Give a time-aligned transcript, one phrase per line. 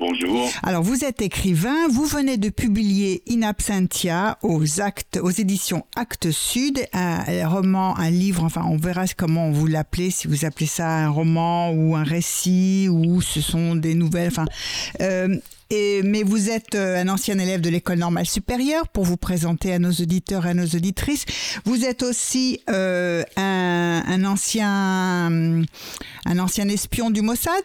[0.00, 0.48] Bonjour.
[0.62, 4.64] Alors, vous êtes écrivain, vous venez de publier In Absentia aux
[5.30, 10.46] éditions Actes Sud, un roman, un livre, enfin, on verra comment vous l'appelez, si vous
[10.46, 14.46] appelez ça un roman ou un récit ou ce sont des nouvelles, enfin,
[15.02, 15.36] euh,
[15.68, 19.74] et, mais vous êtes euh, un ancien élève de l'école normale supérieure pour vous présenter
[19.74, 21.26] à nos auditeurs et à nos auditrices.
[21.66, 25.30] Vous êtes aussi euh, un, ancien,
[26.24, 27.64] un ancien espion du Mossad.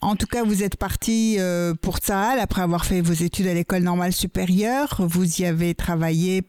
[0.00, 3.54] En tout cas, vous êtes parti euh, pour Tsahal après avoir fait vos études à
[3.54, 4.96] l'école normale supérieure.
[4.98, 6.42] Vous y avez travaillé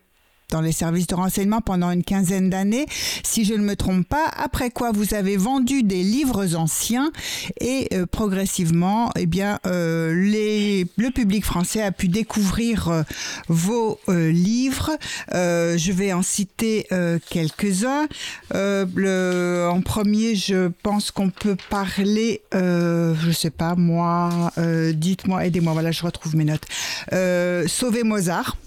[0.50, 2.86] dans les services de renseignement pendant une quinzaine d'années,
[3.24, 7.12] si je ne me trompe pas, après quoi vous avez vendu des livres anciens
[7.60, 13.04] et euh, progressivement, eh bien, euh, le public français a pu découvrir euh,
[13.48, 14.91] vos livres.
[15.32, 16.88] Je vais en citer
[17.30, 18.07] quelques-uns.
[18.54, 24.52] en premier, je pense qu'on peut parler, je sais pas, moi,
[24.94, 26.66] dites-moi, aidez-moi, voilà, je retrouve mes notes.
[27.68, 28.57] Sauver Mozart.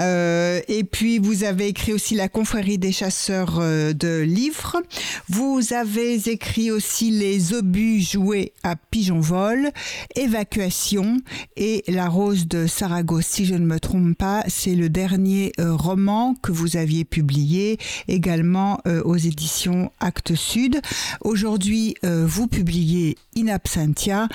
[0.00, 4.82] Euh, et puis vous avez écrit aussi la confrérie des chasseurs euh, de livres.
[5.28, 9.70] Vous avez écrit aussi les obus joués à pigeon vol,
[10.14, 11.18] évacuation
[11.56, 13.26] et la rose de Saragosse.
[13.26, 17.78] Si je ne me trompe pas, c'est le dernier euh, roman que vous aviez publié
[18.08, 20.80] également aux éditions Actes Sud.
[21.20, 24.28] Aujourd'hui, vous publiez In Absentia.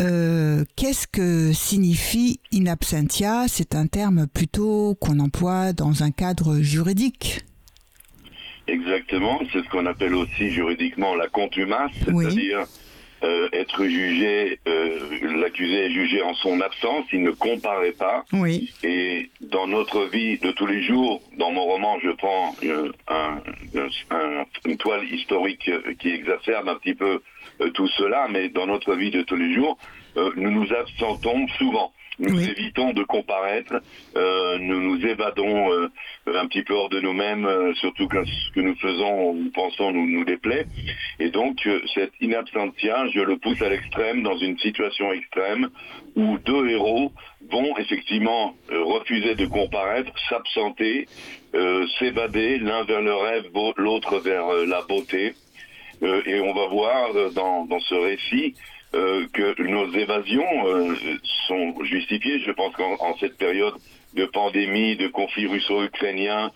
[0.00, 3.44] Euh, Qu'est-ce que signifie in absentia?
[3.48, 7.40] C'est un terme plutôt qu'on emploie dans un cadre juridique.
[8.66, 12.24] Exactement, c'est ce qu'on appelle aussi juridiquement la contumace, Oui.
[12.24, 12.64] c'est-à-dire
[13.22, 14.98] euh, être jugé, euh,
[15.38, 18.24] l'accusé est jugé en son absence, il ne comparaît pas.
[18.32, 22.90] Oui, Et dans notre vie de tous les jours, dans mon roman, je prends euh,
[23.08, 23.40] un-
[24.10, 25.70] un- une toile historique
[26.00, 27.20] qui exacerbe un petit peu
[27.74, 29.76] tout cela, mais dans notre vie de tous les jours,
[30.16, 31.92] euh, nous nous absentons souvent.
[32.20, 32.48] Nous Oui.
[32.56, 33.74] évitons de comparaître,
[34.16, 35.88] euh, nous nous évadons euh,
[36.32, 39.90] un petit peu hors de nous-mêmes, euh, surtout quand ce que nous faisons ou pensons
[39.90, 40.64] nous, nous déplaît.
[41.18, 45.70] Et donc, euh, cet in absentia, je le pousse à l'extrême, dans une situation extrême,
[46.14, 47.10] où deux héros
[47.50, 51.08] vont effectivement euh, refuser de comparaître, s'absenter,
[51.56, 55.34] euh, s'évader, l'un vers le rêve, l'autre vers euh, la beauté.
[56.02, 58.54] Euh, et on va voir euh, dans, ce récit
[58.94, 60.44] euh, que nos évasions
[61.48, 62.40] sont justifiées.
[62.40, 63.74] Je pense qu'en en cette période
[64.14, 66.50] de pandémie, de conflit russo-ukrainien,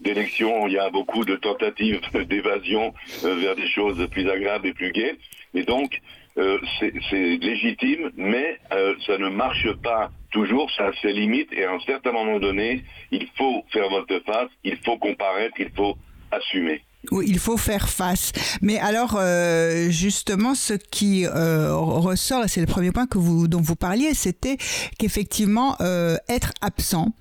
[0.00, 4.90] d'élections, il y a beaucoup de tentatives d'évasion vers des choses plus agréables et plus
[4.90, 5.16] gaies.
[5.54, 6.00] Et donc,
[6.34, 8.58] c'est légitime, mais
[9.06, 12.82] ça ne marche pas toujours, ça a ses limites, et à un certain moment donné,
[13.12, 15.96] il faut faire volte-face, il faut comparaître, il faut
[16.32, 16.82] assumer.
[17.10, 18.32] Oui, il faut faire face.
[18.62, 23.60] Mais alors, euh, justement, ce qui euh, ressort, c'est le premier point que vous, dont
[23.60, 24.56] vous parliez, c'était
[24.98, 27.12] qu'effectivement, euh, être absent,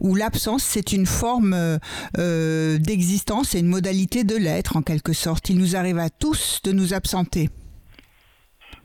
[0.00, 1.78] ou l'absence, c'est une forme euh,
[2.18, 5.48] euh, d'existence et une modalité de l'être, en quelque sorte.
[5.50, 7.48] Il nous arrive à tous de nous absenter.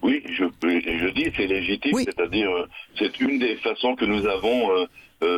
[0.01, 2.03] Oui, je, je dis c'est légitime, Oui.
[2.05, 2.67] c'est-à-dire euh,
[2.99, 4.69] c'est une des façons que nous avons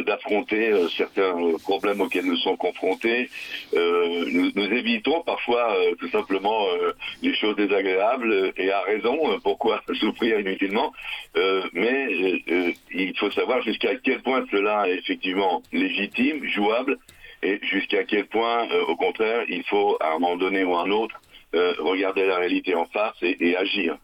[0.04, 3.30] d'affronter euh, certains euh, problèmes auxquels nous sommes confrontés.
[3.74, 8.82] Euh, nous, nous évitons parfois euh, tout simplement euh, les choses désagréables euh, et à
[8.82, 10.94] raison, euh, pourquoi souffrir inutilement.
[11.38, 16.98] Euh, mais euh, euh, il faut savoir jusqu'à quel point cela est effectivement légitime, jouable,
[17.44, 20.84] et jusqu'à quel point, euh, au contraire, il faut à un moment donné ou à
[20.84, 21.16] un autre
[21.54, 23.98] euh, regarder la réalité en face et agir.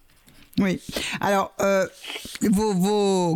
[0.61, 0.79] Oui.
[1.19, 1.87] Alors, euh,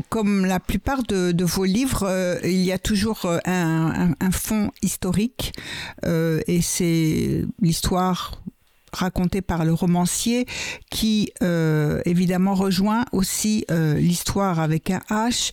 [0.10, 5.54] comme la plupart de, vos livres, euh, il y a toujours euh, un, fond historique
[6.06, 8.42] et c'est l'histoire
[8.94, 10.46] racontée par le romancier
[10.90, 11.32] qui
[12.06, 15.52] évidemment rejoint aussi l'histoire avec un H.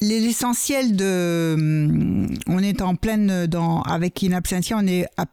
[0.00, 5.26] L'essentiel de, hum, on est en pleine dans avec In Absentia, on est à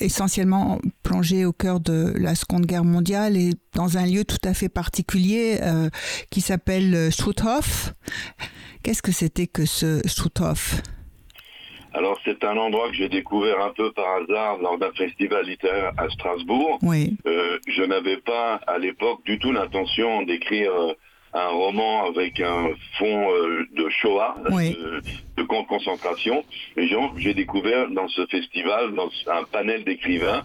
[0.00, 4.54] essentiellement plongé au cœur de la Seconde Guerre mondiale et dans un lieu tout à
[4.54, 5.88] fait particulier euh,
[6.30, 7.92] qui s'appelle euh, Struthof.
[8.82, 10.80] Qu'est-ce que c'était que ce Struthof
[11.92, 15.92] Alors c'est un endroit que j'ai découvert un peu par hasard lors d'un festival littéraire
[15.98, 16.78] à Strasbourg.
[16.82, 20.72] Oui, Euh, je n'avais pas à l'époque du tout l'intention d'écrire
[21.32, 22.68] un roman avec un
[22.98, 24.70] fond euh, de Shoah, Oui.
[24.72, 25.02] de,
[25.36, 26.44] de camp de concentration.
[26.76, 30.44] Et donc, j'ai découvert dans ce festival, dans un panel d'écrivains,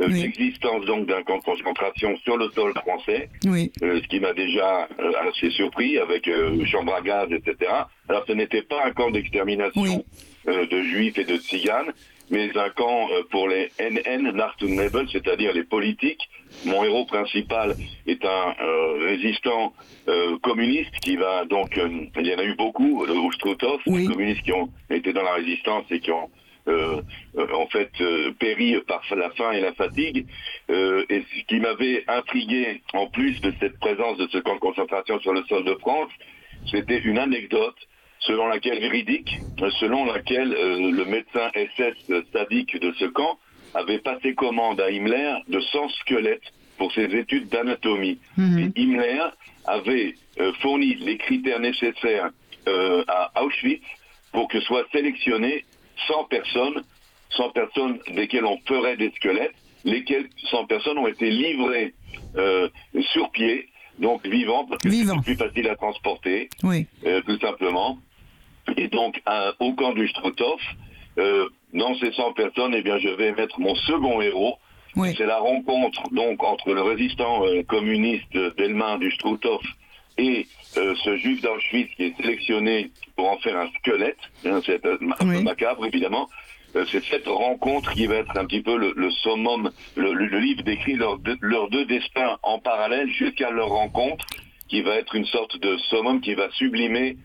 [0.00, 0.20] euh, Oui.
[0.22, 4.32] l'existence donc d'un camp de concentration sur le sol français, Oui, euh, ce qui m'a
[4.34, 4.86] déjà
[5.26, 6.28] assez surpris avec
[6.66, 7.72] chambre à gaz, etc.
[8.08, 10.04] Alors ce n'était pas un camp d'extermination
[10.46, 11.92] de juifs et de tziganes,
[12.30, 16.28] mais un camp euh, pour les NN, Nachtunebel, c'est-à-dire les politiques.
[16.64, 17.74] Mon héros principal
[18.06, 19.72] est un euh, résistant
[20.08, 21.88] euh, communiste qui va donc, euh,
[22.18, 24.06] il y en a eu beaucoup, euh, au Struthof, Oui.
[24.06, 26.30] des communistes qui ont été dans la résistance et qui ont
[26.68, 27.00] euh,
[27.38, 30.26] euh, en fait euh, péri par la faim et la fatigue.
[30.70, 34.60] Euh, et ce qui m'avait intrigué, en plus de cette présence de ce camp de
[34.60, 36.10] concentration sur le sol de France,
[36.70, 37.76] c'était une anecdote
[38.20, 39.38] selon laquelle véridique,
[39.80, 43.38] selon laquelle euh, le médecin SS sadique de ce camp
[43.74, 48.18] avait passé commande à Himmler de 100 squelettes pour ses études d'anatomie.
[48.36, 48.72] Mhm.
[48.76, 49.24] Himmler
[49.66, 52.30] avait euh, fourni les critères nécessaires
[52.66, 53.82] euh, à Auschwitz
[54.32, 55.64] pour que soient sélectionnées
[56.06, 56.82] 100 personnes,
[57.30, 59.54] 100 personnes desquelles on ferait des squelettes,
[59.84, 61.94] lesquelles 100 personnes ont été livrées
[63.12, 63.68] sur pied,
[63.98, 67.98] donc vivantes, parce que c'est plus facile à transporter oui, euh, tout simplement.
[68.76, 70.60] Et donc, à- au camp du Struthof,
[71.18, 74.58] euh, dans ces 100 personnes, eh bien, je vais mettre mon second héros.
[74.96, 79.62] oui, C'est la rencontre donc entre le résistant euh, communiste Delmin du Struthof
[80.16, 84.18] et euh, ce juif d'Auschwitz qui est sélectionné pour en faire un squelette.
[84.44, 84.80] Hein, c'est
[85.22, 85.42] Oui.
[85.42, 86.28] macabre, évidemment.
[86.76, 89.70] Euh, c'est cette rencontre qui va être un petit peu le, le summum.
[89.96, 94.24] Le, livre décrit leurs deux, destins en parallèle jusqu'à leur rencontre,
[94.68, 97.16] qui va être une sorte de summum qui va sublimer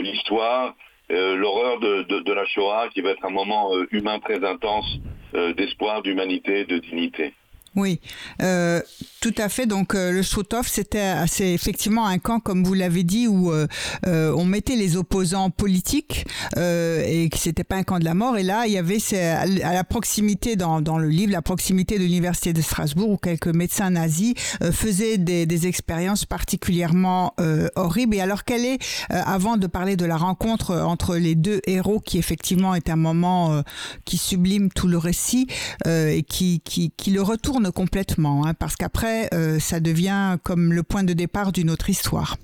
[0.00, 0.74] l'histoire,
[1.10, 4.98] euh, l'horreur de, la Shoah, qui va être un moment euh, humain très intense
[5.34, 7.32] euh, d'espoir, d'humanité, de dignité.
[7.76, 8.00] Oui.
[8.42, 8.80] Euh,
[9.20, 9.66] tout à fait.
[9.66, 13.66] Donc euh, le Struthof, c'était c'est effectivement un camp, comme vous l'avez dit, où euh,
[14.06, 16.26] euh, on mettait les opposants politiques
[16.56, 18.38] euh, et que c'était pas un camp de la mort.
[18.38, 22.04] Et là, il y avait à la proximité dans, dans le livre, la proximité de
[22.04, 27.34] l'université de Strasbourg, où quelques médecins nazis euh, faisaient des, des expériences particulièrement
[27.74, 28.16] horribles.
[28.16, 28.78] Et alors, quelle est,
[29.10, 33.62] avant de parler de la rencontre entre les deux héros, qui effectivement est un moment
[34.04, 35.46] qui sublime tout le récit
[35.86, 40.82] et qui, qui, qui le retourne complètement, hein, parce qu'après, euh, ça devient comme le
[40.82, 42.36] point de départ d'une autre histoire.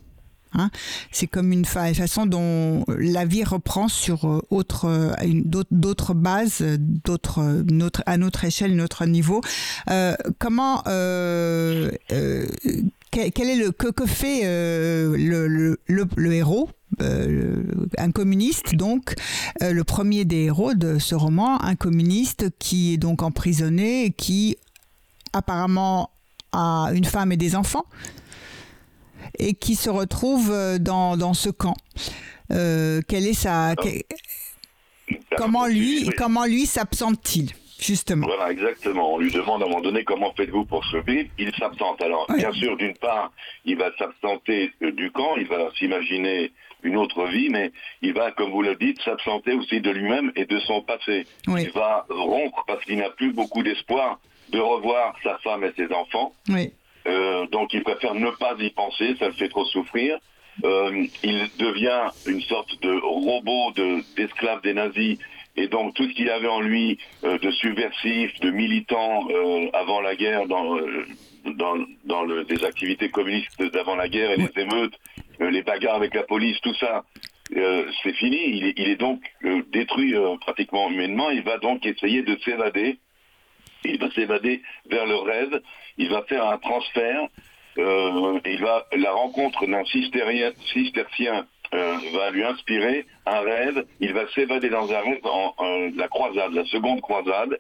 [0.55, 0.71] Hein.
[1.11, 5.13] C'est comme une fa- façon dont la vie reprend sur euh, autre, euh,
[5.71, 9.41] d'autres- bases, d'autres, notre, à notre échelle, notre niveau.
[10.39, 10.83] Comment,
[13.11, 16.69] quel, est le que, que fait le, le, héros
[17.01, 19.15] un communiste, donc
[19.61, 24.57] le premier des héros de ce roman, un communiste qui est donc emprisonné et qui
[25.32, 26.11] apparemment
[26.52, 27.84] a une femme et des enfants
[29.38, 31.75] et qui se retrouve euh, dans, dans ce camp.
[32.50, 36.11] Euh, quelle est sa, que- comment lui, Oui.
[36.17, 38.26] comment lui s'absente-t-il justement?
[38.26, 39.14] Voilà, exactement.
[39.14, 41.29] On lui demande à un moment donné comment faites-vous pour survivre?
[41.38, 42.02] Il s'absente.
[42.02, 43.32] Alors, bien sûr, d'une part,
[43.64, 46.52] il va s'absenter euh, du camp, il va s'imaginer
[46.82, 50.44] une autre vie, mais il va, comme vous le dites, s'absenter aussi de lui-même et
[50.46, 51.26] de son passé.
[51.46, 51.62] Oui.
[51.64, 54.19] Il va rompre parce qu'il n'a plus beaucoup d'espoir
[54.53, 56.33] de revoir sa femme et ses enfants.
[56.49, 56.71] Oui,
[57.09, 60.19] Euh, donc il préfère ne pas y penser, ça le fait trop souffrir.
[60.65, 65.19] Euh, il devient une sorte de robot de- d'esclave des nazis.
[65.56, 69.27] Et donc tout ce qu'il avait en lui euh, de subversif, de militant
[69.73, 70.77] avant la guerre dans,
[71.44, 74.94] dans, dans le- les activités communistes d'avant la guerre et les émeutes,
[75.41, 77.03] les bagarres avec la police, tout ça,
[77.56, 78.39] euh, c'est fini.
[78.59, 81.31] Il est, il est donc euh, détruit euh, pratiquement humainement.
[81.31, 82.99] Il va donc essayer de s'évader.
[83.84, 85.60] Il va s'évader vers le rêve.
[85.98, 87.29] Il va faire un transfert.
[87.79, 93.86] Euh, il va la rencontre d'un cistercien, euh, va lui inspirer un rêve.
[94.01, 97.58] Il va s'évader dans un rêve la croisade, la seconde croisade.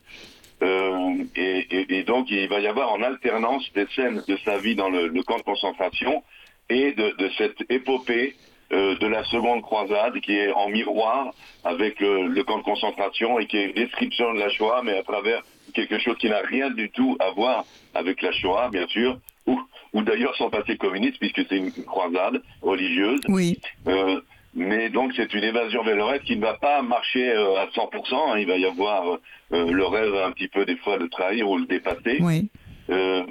[0.62, 4.90] Euh, et, donc il va y avoir en alternance des scènes de sa vie dans
[4.90, 6.22] le, camp de concentration
[6.68, 8.36] et de, cette épopée
[8.70, 11.32] de la seconde croisade qui est en miroir
[11.64, 15.02] avec le camp de concentration et qui est une description de la Shoah, mais à
[15.02, 17.64] travers quelque chose qui n'a rien du tout à voir
[17.94, 19.60] avec la Shoah, bien sûr, ou,
[19.92, 23.20] ou d'ailleurs son passé communiste, puisque c'est une croisade religieuse.
[23.28, 24.20] oui, Euh,
[24.54, 27.66] mais donc c'est une évasion vers le rêve qui ne va pas marcher euh, à
[27.66, 28.14] 100%.
[28.14, 28.38] hein.
[28.38, 29.18] Il va y avoir
[29.52, 32.18] euh, le rêve un petit peu des fois le trahir ou le dépasser.
[32.20, 32.48] oui,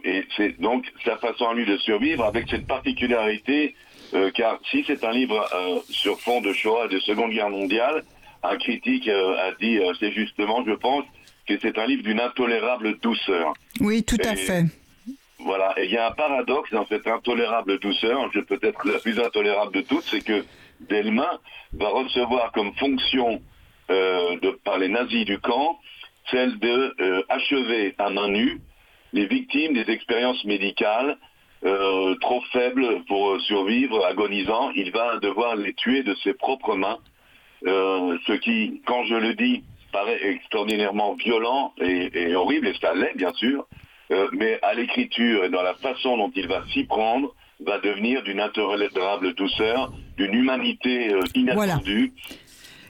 [0.04, 3.76] et c'est donc sa façon à lui de survivre avec cette particularité,
[4.34, 5.46] car si c'est un livre
[5.90, 8.04] sur fond de Shoah et de Seconde Guerre mondiale,
[8.44, 11.06] un critique a dit, c'est justement, je pense,
[11.58, 13.54] que c'est un livre d'une intolérable douceur.
[13.80, 14.66] oui, tout à fait.
[15.40, 19.74] voilà, et il y a un paradoxe dans cette intolérable douceur, peut-être la plus intolérable
[19.74, 20.46] de toutes, c'est que
[20.90, 21.40] Delma
[21.74, 23.42] va recevoir comme fonction
[23.90, 25.80] euh, de, par les nazis du camp
[26.30, 28.62] celle de euh, achever à main nue
[29.12, 31.18] les victimes des expériences médicales
[31.66, 34.72] euh, trop faibles pour survivre, agonisant.
[34.76, 36.98] Il va devoir les tuer de ses propres mains,
[37.64, 43.16] ce qui, quand je le dis, paraît extraordinairement violent et, et horrible, et ça l'est
[43.16, 43.66] bien sûr,
[44.34, 47.34] mais à l'écriture et dans la façon dont il va s'y prendre,
[47.66, 52.12] va devenir d'une intolérable douceur, d'une humanité inattendue.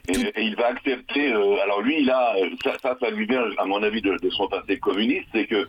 [0.08, 1.32] Et, il va accepter.
[1.32, 4.78] Euh, alors lui, il a ça, ça, lui vient, à mon avis, de, son passé
[4.78, 5.68] communiste, c'est que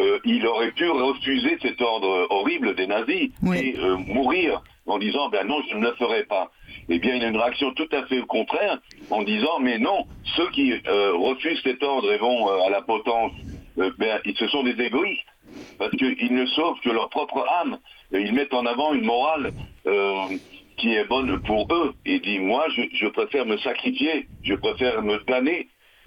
[0.00, 5.28] euh, il aurait pu refuser cet ordre horrible des nazis et euh, mourir en disant
[5.28, 6.50] ben non, je ne le ferai pas.
[6.88, 8.78] Eh bien, il a une réaction tout à fait au contraire
[9.10, 13.32] en disant mais non, ceux qui refusent cet ordre et vont à la potence,
[13.76, 15.26] ben, ils, ce sont des égoïstes
[15.78, 17.78] parce qu'ils ne sauvent que leur propre âme.
[18.12, 19.52] Et ils mettent en avant une morale
[20.78, 21.92] qui est bonne pour eux.
[22.06, 25.18] Et dit, moi, je, préfère me sacrifier, je préfère me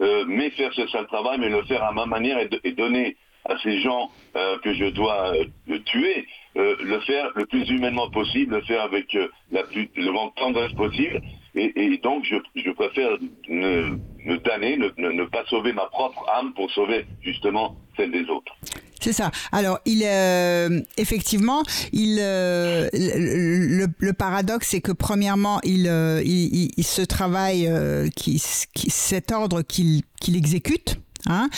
[0.01, 3.57] euh, mais faire ce sale travail, mais le faire à ma manière et, donner à
[3.63, 8.61] ces gens euh, que je dois euh, tuer, le faire le plus humainement possible, le
[8.63, 9.17] faire avec
[9.51, 11.21] la plus le moins de tendresse possible.
[11.55, 13.11] Et, donc, je, préfère
[13.47, 18.53] me, me damner, ne pas sauver ma propre âme pour sauver justement celle des autres.
[19.01, 19.31] C'est ça.
[19.51, 27.01] Alors, il euh, effectivement, il euh, le, paradoxe, c'est que premièrement, il, euh, il, ce
[27.01, 27.67] travail,
[28.15, 30.97] qui, cet ordre qu'il qu'il exécute.
[31.27, 31.49] Hein,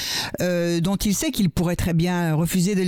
[0.81, 2.81] dont il sait qu'il pourrait très bien refuser de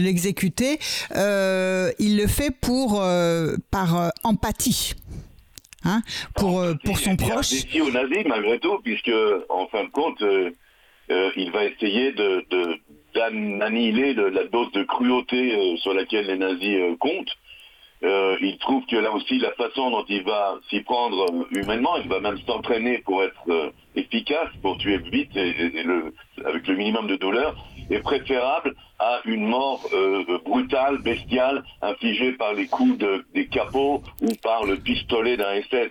[0.00, 0.78] l'exécuter,
[1.10, 3.02] il le fait pour
[3.70, 4.94] par empathie.
[5.84, 6.00] Hein,
[6.36, 7.64] pour, pour son proche.
[7.74, 9.10] Il au nazi malgré tout, puisque
[9.48, 10.22] en fin de compte,
[11.10, 12.44] euh, il va essayer de,
[13.14, 16.78] d'annihiler la dose de cruauté euh, sur laquelle les nazis
[18.04, 22.08] euh, il trouve que là aussi la façon dont il va s'y prendre humainement, il
[22.08, 27.54] va même s'entraîner pour être efficace, pour tuer vite avec le minimum de douleur,
[27.90, 29.88] est préférable à une mort
[30.44, 32.98] brutale, bestiale, infligée par les coups
[33.34, 35.90] des capots ou par le pistolet d'un SS,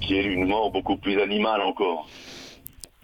[0.00, 2.08] qui est une mort beaucoup plus animale encore.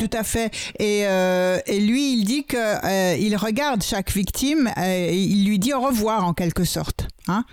[0.00, 0.50] Tout à fait.
[0.78, 5.59] Et, euh, et lui, il dit que euh, il regarde chaque victime, et il lui
[5.59, 7.07] dit au revoir en quelque sorte.
[7.28, 7.45] Hein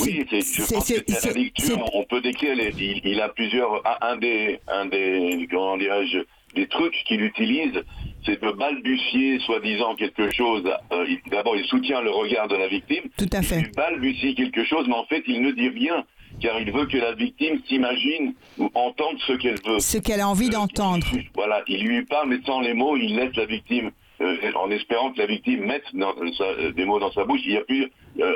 [0.00, 4.86] oui, je pense que la lecture, on peut décrire, il, a plusieurs, un des, un
[4.86, 6.18] des, comment dirais-je,
[6.54, 7.82] des trucs qu'il utilise,
[8.24, 10.64] c'est de balbutier, soi-disant, quelque chose.
[10.92, 13.04] Euh, d'abord, il soutient le regard de la victime.
[13.18, 13.60] Tout à fait.
[13.60, 16.04] Il balbutie quelque chose, mais en fait, il ne dit rien
[16.40, 19.80] car il veut que la victime s'imagine ou entende ce qu'elle veut.
[19.80, 21.06] Ce qu'elle a envie euh, d'entendre.
[21.34, 23.90] Voilà, il lui parle, mais sans les mots, il laisse la victime,
[24.20, 27.40] euh, en espérant que la victime mette euh, des mots dans sa bouche.
[27.44, 27.90] Il y a plus,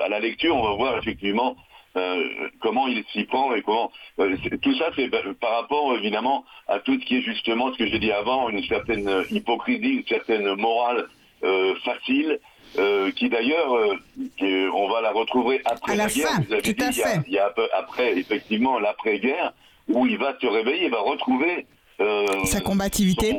[0.04, 1.56] à la lecture, on va voir effectivement
[2.60, 7.04] comment il s'y prend et comment tout ça c'est par rapport évidemment à tout ce
[7.04, 11.06] qui est justement ce que j'ai dit avant une certaine hypocrisie une certaine morale
[11.84, 12.40] facile
[12.78, 16.40] euh, qui d'ailleurs, euh, on va la retrouver après la, guerre.
[16.46, 16.74] Vous avez dit,
[17.26, 19.52] il y, a, après, effectivement, l'après-guerre,
[19.88, 21.66] où il va se réveiller, il va retrouver
[22.00, 23.36] euh, sa combativité.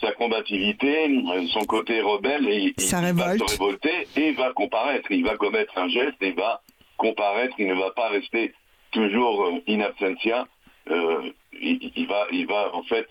[0.00, 5.10] sa combativité, son côté rebelle, et il, va se révolter et va comparaître.
[5.10, 6.60] Il va commettre un geste et va
[6.98, 7.54] comparaître.
[7.58, 8.52] Il ne va pas rester
[8.90, 10.46] toujours in absentia.
[10.88, 13.06] Il, va, il va en fait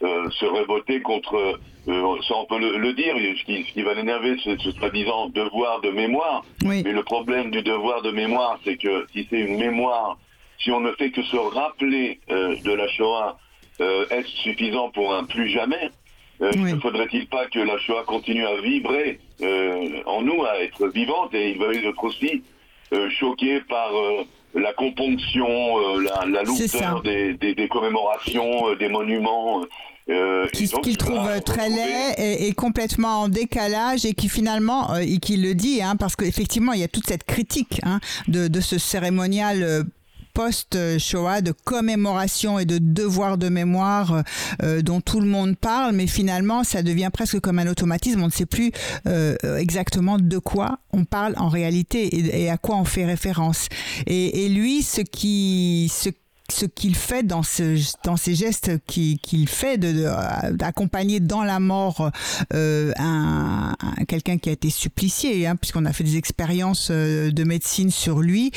[0.00, 1.58] se révolter contre
[1.88, 5.90] euh, ça on peut le, dire, ce qui, va l'énerver, c'est ce soi-disant devoir de
[5.90, 6.44] mémoire.
[6.64, 10.16] Mais le problème du devoir de mémoire, c'est que si c'est une mémoire,
[10.58, 13.36] si on ne fait que se rappeler euh, de la Shoah,
[13.80, 15.90] euh, est-ce suffisant pour un plus jamais?
[16.40, 19.20] Ne faudrait-il pas que la Shoah continue à vibrer
[20.06, 22.42] en nous, à être vivante, et il va être aussi
[23.10, 23.92] choqué par
[24.54, 25.46] la componction,
[25.98, 29.64] la, la lourdeur des, des, commémorations, des monuments.
[30.10, 35.38] Euh, qu'il trouve très laid et, complètement en décalage et qui finalement, euh, et qui
[35.38, 38.76] le dit, hein, parce qu'effectivement, il y a toute cette critique hein, de, de, ce
[38.76, 39.82] cérémonial euh,
[40.34, 44.22] post-Shoah, de commémoration et de devoir de mémoire
[44.62, 48.22] euh, dont tout le monde parle, mais finalement, ça devient presque comme un automatisme.
[48.22, 48.72] On ne sait plus
[49.06, 53.68] euh, exactement de quoi on parle en réalité et, et, à quoi on fait référence.
[54.06, 56.10] Et, et lui, ce qui, ce
[56.50, 57.76] ce qu'il fait dans, ce,
[58.16, 62.10] ces gestes qu'il fait d'accompagner dans la mort
[62.52, 63.74] euh, un,
[64.06, 68.20] quelqu'un qui a été supplicié, hein, puisqu'on a fait des expériences euh, de médecine sur
[68.20, 68.50] lui.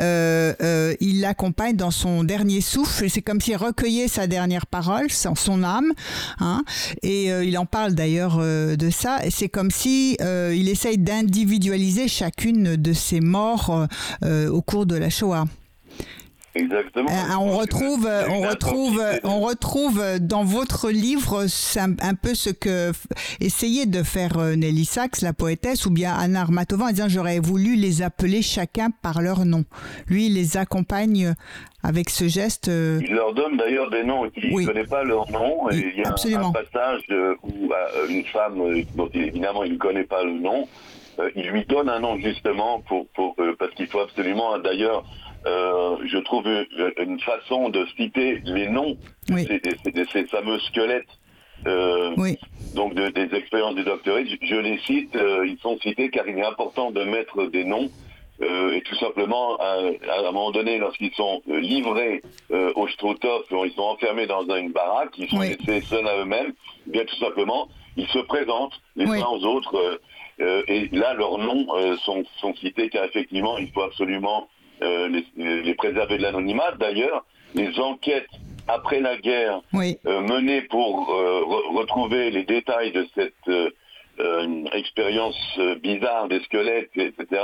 [0.00, 3.10] Euh, il l'accompagne dans son dernier souffle.
[3.10, 5.92] C'est comme s'il recueillait sa dernière parole, son, son âme,
[6.40, 6.64] hein,
[7.02, 9.18] et il en parle d'ailleurs de ça.
[9.30, 13.86] C'est comme si il essaye d'individualiser chacune de ses morts
[14.22, 15.44] au cours de la Shoah.
[16.54, 17.10] Exactement.
[17.10, 21.46] Euh, on retrouve, on retrouve, on retrouve dans votre livre
[21.78, 22.92] un, peu ce que
[23.40, 27.40] essayait de faire euh, Nelly Sachs, la poétesse, ou bien Anna Armatova, en disant j'aurais
[27.40, 29.64] voulu les appeler chacun par leur nom.
[30.06, 31.34] Lui, il les accompagne
[31.82, 32.68] avec ce geste.
[32.68, 34.30] Euh, il leur donne d'ailleurs des noms.
[34.36, 35.68] Il ne connaît pas leur nom.
[35.72, 37.02] Et il y a un passage
[37.42, 37.70] où
[38.08, 40.68] une femme, dont évidemment il ne connaît pas le nom,
[41.34, 45.04] il lui donne un nom justement pour, pour parce qu'il faut absolument d'ailleurs
[45.46, 46.46] euh, je trouve
[46.98, 48.96] une, façon de citer les noms
[49.28, 51.08] de ces fameux squelettes.
[51.66, 52.14] Euh,
[52.74, 56.44] donc des expériences du docteur je, les cite, euh, ils sont cités car il est
[56.44, 57.90] important de mettre des noms
[58.40, 62.20] et tout simplement à, un moment donné lorsqu'ils sont livrés
[62.50, 66.52] au Struthof, ils sont enfermés dans une baraque, ils sont laissés seuls à eux-mêmes,
[66.88, 70.00] eh bien tout simplement ils se présentent les uns aux autres
[70.40, 71.66] et là leurs noms
[71.98, 74.48] sont, sont cités car effectivement il faut absolument
[74.84, 76.72] euh, les, préserver de l'anonymat.
[76.78, 77.24] D'ailleurs,
[77.54, 78.28] les enquêtes
[78.68, 81.42] après la guerre euh, menées pour euh,
[81.74, 83.72] retrouver les détails de cette
[84.72, 87.42] expérience bizarre des squelettes, etc.,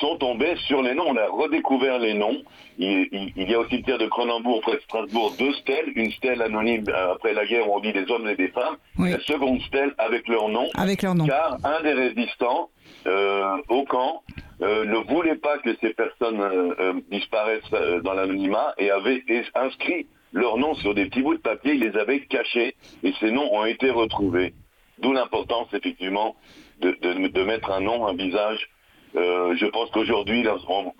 [0.00, 1.04] sont tombées sur les noms.
[1.08, 2.42] On a redécouvert les noms.
[2.78, 5.92] Il, y a au cimetière de Cronenbourg, près de Strasbourg, deux stèles.
[5.94, 8.76] Une stèle anonyme après la guerre où on dit des hommes et des femmes.
[8.98, 10.68] La seconde stèle avec leur nom.
[10.74, 11.26] Avec leur nom.
[11.26, 12.70] Car un des résistants
[13.06, 14.22] au camp
[14.62, 17.70] euh, ne voulait pas que ces personnes euh, euh, disparaissent
[18.04, 21.98] dans l'anonymat et avait inscrit leurs noms sur des petits bouts de papier, ils les
[21.98, 24.52] avaient cachés et ces noms ont été retrouvés.
[24.98, 26.36] D'où l'importance effectivement
[26.82, 28.68] de, mettre un nom, un visage.
[29.14, 30.92] je pense qu'aujourd'hui, lorsqu'on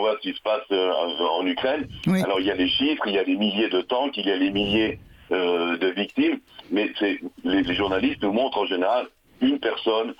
[0.00, 1.86] voit ce qui se passe en Ukraine,
[2.24, 4.32] alors il y a les chiffres, il y a des milliers de tanks, il y
[4.32, 4.98] a des milliers
[5.30, 6.40] de victimes,
[6.70, 9.06] mais les, les, journalistes nous montrent en général
[9.42, 10.14] une personne,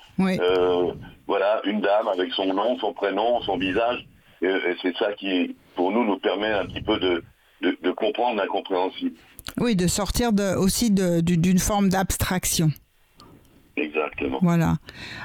[1.27, 4.05] voilà, une dame avec son nom, son prénom, son visage.
[4.41, 7.23] Et, c'est ça qui, pour nous, nous permet un petit peu de,
[7.61, 9.15] de, comprendre l'incompréhensible.
[9.57, 12.69] Oui, de sortir de, aussi d'une forme d'abstraction.
[13.75, 14.39] Exactement.
[14.41, 14.75] Voilà.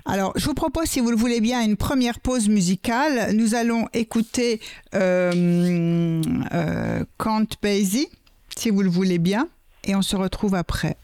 [0.06, 3.34] Alors, je vous propose, si vous le voulez bien, une première pause musicale.
[3.34, 4.60] Nous allons écouter
[4.94, 6.22] euh,
[6.54, 8.08] euh, Count Basie,
[8.56, 9.48] si vous le voulez bien,
[9.84, 10.96] et on se retrouve après.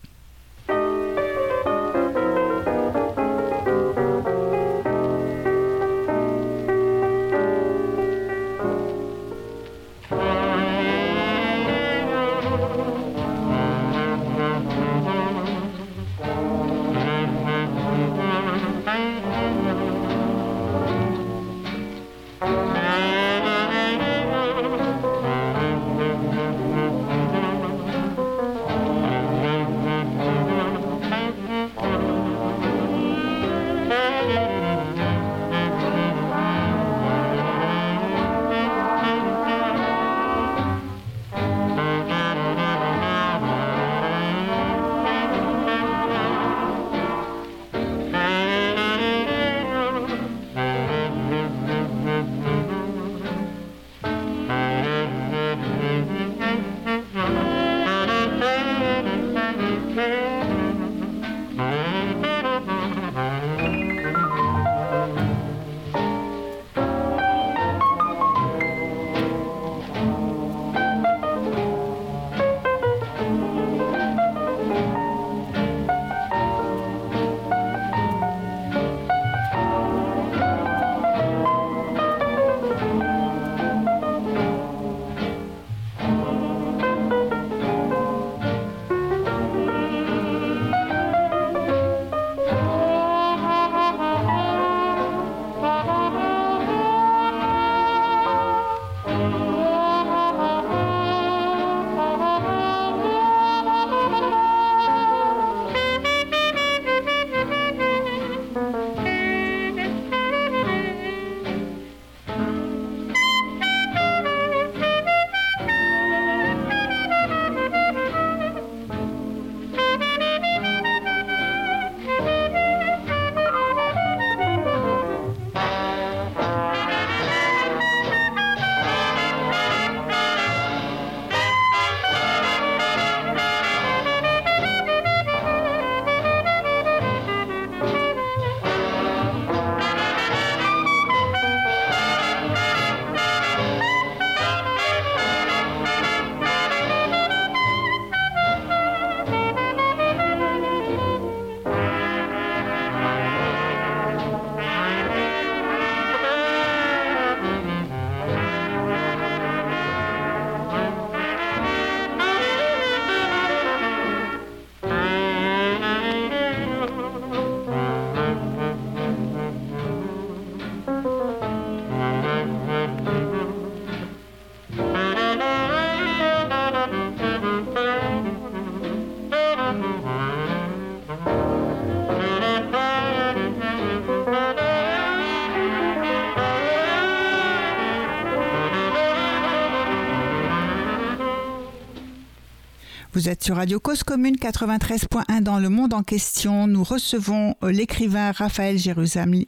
[193.15, 196.67] Vous êtes sur Radio Cause Commune 93.1 dans le monde en question.
[196.67, 199.47] Nous recevons euh, l'écrivain Raphaël Jérusalemi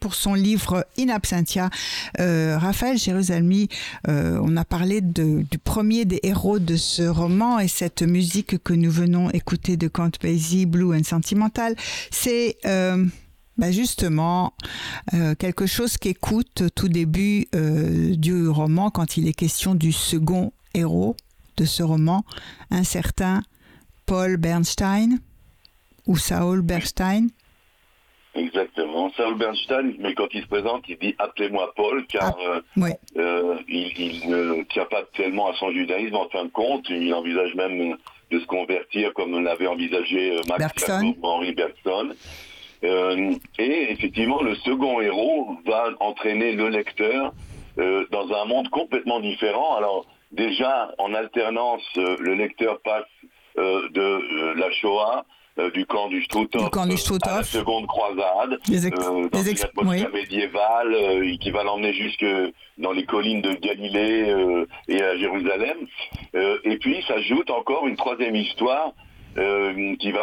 [0.00, 1.68] pour son livre In Absentia.
[2.20, 3.68] Euh, Raphaël Jérusalemi,
[4.08, 8.72] euh, on a parlé du premier des héros de ce roman et cette musique que
[8.72, 11.76] nous venons écouter de Count Basie, Blue and Sentimental.
[12.10, 14.54] C'est bah justement,
[15.38, 21.14] quelque chose qu'écoute tout début du roman quand il est question du second héros
[21.56, 22.24] de ce roman,
[22.70, 23.42] un certain
[24.06, 25.18] Paul Bernstein
[26.06, 27.28] ou Saul Bernstein.
[28.34, 32.60] Exactement, Saul Bernstein, mais quand il se présente, il dit appelez-moi Paul, car Ah, euh,
[32.78, 32.98] ouais.
[33.18, 36.88] euh, il, ne tient pas tellement à son judaïsme en fin de compte.
[36.88, 37.96] Il envisage même
[38.30, 41.00] de se convertir comme l'avait envisagé euh, Max Bergson.
[41.08, 42.14] Jacob, Henri Bergson.
[42.84, 47.32] Euh, et effectivement, le second héros va entraîner le lecteur
[47.78, 49.76] euh, dans un monde complètement différent.
[49.76, 53.04] Alors déjà, en alternance, euh, le lecteur passe
[53.58, 55.24] euh, de euh, la Shoah,
[55.58, 56.86] euh, du camp du Struthof, à
[57.36, 60.20] la seconde croisade, Des ex- euh, dans des une ex- atmosphère oui.
[60.20, 62.24] médiévale euh, qui va l'emmener jusque
[62.78, 65.76] dans les collines de Galilée et à Jérusalem.
[66.64, 68.92] Et puis s'ajoute encore une troisième histoire
[69.34, 70.22] qui va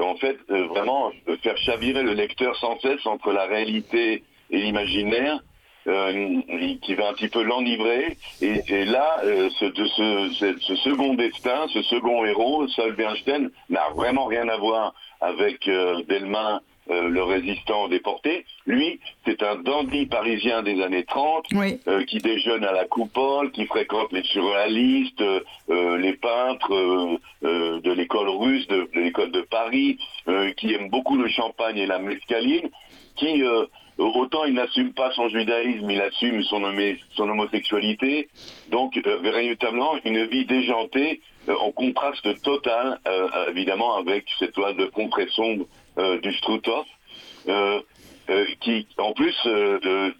[0.00, 5.38] en fait vraiment faire chavirer le lecteur sans cesse entre la réalité et l'imaginaire.
[5.88, 6.40] Euh,
[6.82, 8.16] qui va un petit peu l'enivrer.
[8.40, 14.56] Et, là euh, ce, second destin, ce second héros, Saul Bernstein n'a vraiment rien à
[14.56, 18.44] voir avec euh, Delmin euh, le résistant déporté.
[18.66, 23.50] Lui, c'est un dandy parisien des années 30 Oui, euh, qui déjeune à la coupole,
[23.52, 29.98] qui fréquente les surréalistes, euh, les peintres de l'école russe, de, de l'école de Paris,
[30.56, 32.68] qui aime beaucoup le champagne et la mescaline,
[33.16, 33.42] qui
[33.98, 38.28] autant il n'assume pas son judaïsme, il assume son, homé- son homosexualité,
[38.70, 44.76] donc euh, véritablement une vie déjantée euh, en contraste total, euh, évidemment, avec cette toile
[44.76, 45.64] de fond très sombre
[45.96, 46.86] du Struthof.
[47.48, 47.80] Euh,
[48.28, 50.10] euh, qui, en plus, euh,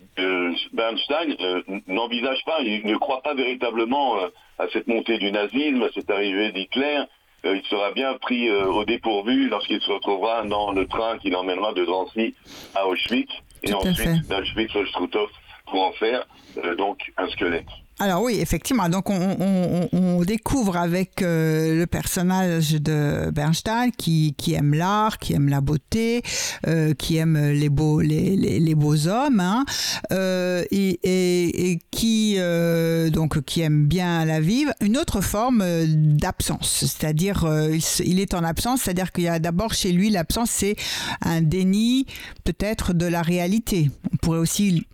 [0.73, 4.29] Bernstein euh, n'envisage pas, il ne croit pas véritablement euh,
[4.61, 7.01] à cette montée du nazisme, à cette arrivée d'Hitler.
[7.45, 11.31] Euh, il sera bien pris euh, au dépourvu lorsqu'il se retrouvera dans le train qui
[11.31, 12.35] l'emmènera de Drancy
[12.77, 13.31] à Auschwitz
[13.65, 15.31] et ensuite d'Auschwitz au Struthof
[15.67, 16.27] pour en faire
[16.59, 17.67] euh, donc un squelette.
[17.99, 18.91] Alors oui, effectivement.
[18.91, 25.19] Donc on, on- on- découvre avec euh, le personnage de Bernstein qui, qui aime l'art,
[25.19, 26.21] qui aime la beauté,
[26.67, 29.65] euh, qui aime les beaux les, les- les beaux hommes, hein,
[30.13, 34.67] euh, et, et- et qui euh, donc qui aime bien la vie.
[34.81, 39.39] Une autre forme euh, d'absence, c'est-à-dire euh, il est en absence, c'est-à-dire qu'il y a
[39.39, 40.77] d'abord chez lui l'absence, c'est
[41.23, 42.05] un déni
[42.45, 43.91] peut-être de la réalité.
[44.13, 44.87] On pourrait aussi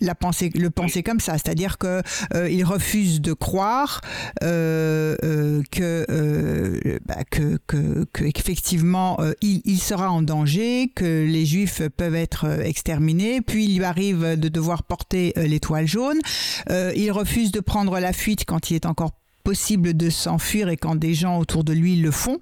[0.00, 2.02] la penser, le penser comme ça, c'est-à-dire que
[2.34, 4.00] euh, il refuse de croire
[4.42, 10.90] euh, euh, que, euh, bah, que, que, que effectivement euh, il, il sera en danger,
[10.94, 15.86] que les Juifs peuvent être euh, exterminés, puis il lui arrive de devoir porter l'étoile
[15.86, 16.18] jaune.
[16.70, 19.12] Euh, il refuse de prendre la fuite quand il est encore
[19.44, 22.38] possible de s'enfuir et quand des gens autour de lui le font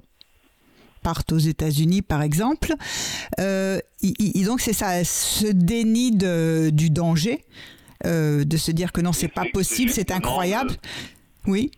[1.06, 2.72] partent aux États-Unis par exemple.
[3.38, 7.44] Euh, il- donc c'est ça, ce déni de, du danger,
[8.04, 10.72] euh, de se dire que non, c'est pas possible, c'est incroyable.
[11.46, 11.70] Oui,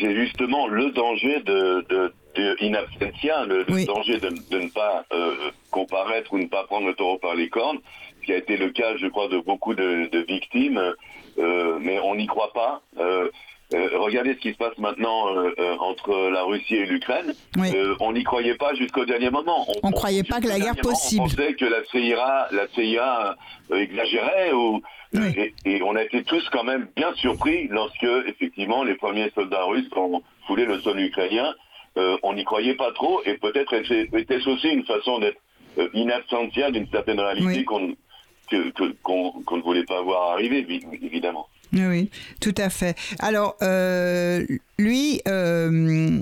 [0.00, 4.28] c'est justement le danger de, de, de in absentia, le, danger de,
[4.64, 5.34] ne pas euh,
[5.72, 7.78] comparaître ou ne pas prendre le taureau par les cornes,
[8.24, 10.80] qui a été le cas, je crois, de beaucoup de, de victimes,
[11.38, 12.82] euh, mais on n'y croit pas.
[13.72, 17.32] Euh, regardez ce qui se passe maintenant euh, euh, entre la Russie et l'Ukraine.
[17.56, 17.68] oui.
[18.00, 19.64] On n'y croyait pas jusqu'au dernier moment.
[19.84, 21.22] On croyait pas que la guerre possible.
[21.22, 23.36] On pensait que la CIA, la CIA
[23.72, 24.82] exagérait ou
[25.14, 25.32] Oui.
[25.36, 29.64] et, et on a été tous quand même bien surpris lorsque effectivement les premiers soldats
[29.64, 31.54] russes ont foulé le sol ukrainien.
[31.96, 35.38] Euh, on n'y croyait pas trop et peut-être était- était-ce aussi une façon d'être
[35.78, 37.64] euh, in absentia d'une certaine réalité Oui.
[37.64, 41.46] qu'on ne voulait pas voir arriver, vi- évidemment.
[41.72, 42.96] Oui, tout à fait.
[43.18, 44.44] Alors, euh,
[44.78, 46.20] lui, euh,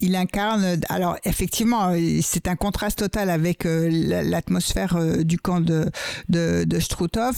[0.00, 0.80] il incarne.
[0.88, 5.90] Alors, effectivement, c'est un contraste total avec euh, la- l'atmosphère euh, du camp de,
[6.28, 6.78] de, de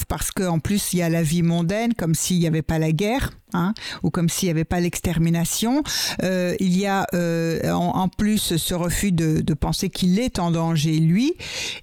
[0.08, 2.92] parce qu'en plus, il y a la vie mondaine, comme s'il n'y avait pas la
[2.92, 5.82] guerre, hein, ou comme s'il n'y avait pas l'extermination.
[6.22, 10.38] Euh, il y a euh, en, en plus ce refus de, de penser qu'il est
[10.38, 11.34] en danger, lui.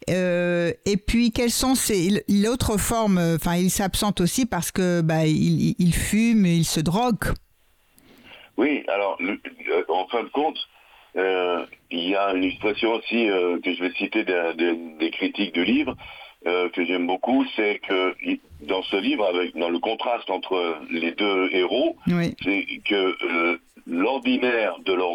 [0.07, 5.75] Et puis, quelles sont ces l'autre forme Enfin, il s'absente aussi parce que bah, il,
[5.77, 7.33] il fume, il se drogue.
[8.57, 9.19] Oui, alors
[9.89, 10.57] en fin de compte,
[11.15, 15.63] euh, il y a une expression aussi euh, que je vais citer des, critiques du
[15.63, 15.95] livre
[16.45, 18.15] euh, que j'aime beaucoup, c'est que
[18.61, 24.77] dans ce livre, avec dans le contraste entre les deux héros, Oui, c'est que l'ordinaire
[24.85, 25.13] de leur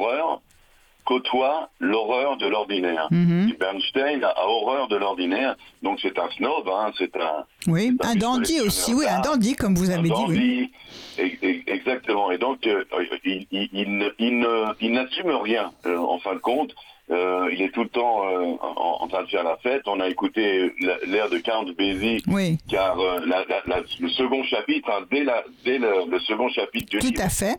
[1.04, 3.08] côtoie l'horreur de l'ordinaire.
[3.10, 3.52] Mhm.
[3.58, 7.44] Bernstein a horreur de l'ordinaire, donc c'est un snob, hein, c'est un...
[7.66, 10.24] Oui, un dandy aussi, oui, un dandy, comme vous un avez dit.
[10.28, 10.70] oui.
[11.18, 12.30] dandy, exactement.
[12.30, 12.84] Et donc, euh,
[13.24, 16.74] il, il- il ne- il ne- il n'assume rien, euh, en fin de compte.
[17.10, 19.82] Euh, il est tout le temps euh, en, en train de faire la fête.
[19.86, 24.08] On a écouté la- l'air de Count Basie, Oui, car euh, la- la- la- le
[24.08, 27.56] second chapitre, hein, dès, le, le second chapitre du tout livre, à fait.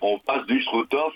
[0.00, 1.12] on passe du Struthof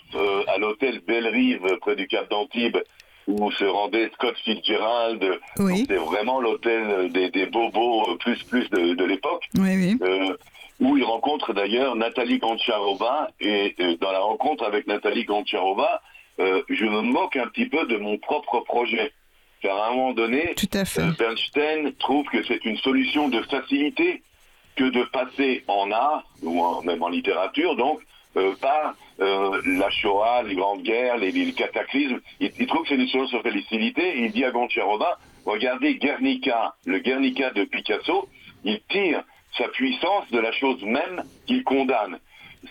[0.47, 2.79] à l'hôtel Belle-Rive près du Cap d'Antibes
[3.27, 5.39] où se rendait Scott Fitzgerald.
[5.59, 5.85] Oui.
[5.89, 9.45] C'est vraiment l'hôtel des, des bobos plus plus de, de l'époque.
[9.57, 10.33] Oui, oui.
[10.81, 16.03] où il rencontre d'ailleurs Nathalie Goncharova et dans la rencontre avec Nathalie Goncharova,
[16.41, 19.13] euh, je me moque un petit peu de mon propre projet.
[19.63, 21.03] Car à un moment donné, Tout à fait.
[21.19, 24.23] Bernstein trouve que c'est une solution de facilité
[24.77, 28.01] que de passer en art, ou en- même en littérature, donc,
[28.37, 32.21] euh, par euh, la Shoah, les grandes guerres, les, les cataclysmes.
[32.39, 36.75] Il, il trouve que c'est une solution de facilité, il dit à Goncharova, regardez Guernica,
[36.87, 38.29] le Guernica de Picasso,
[38.65, 39.23] il tire
[39.59, 42.19] sa puissance de la chose même qu'il condamne.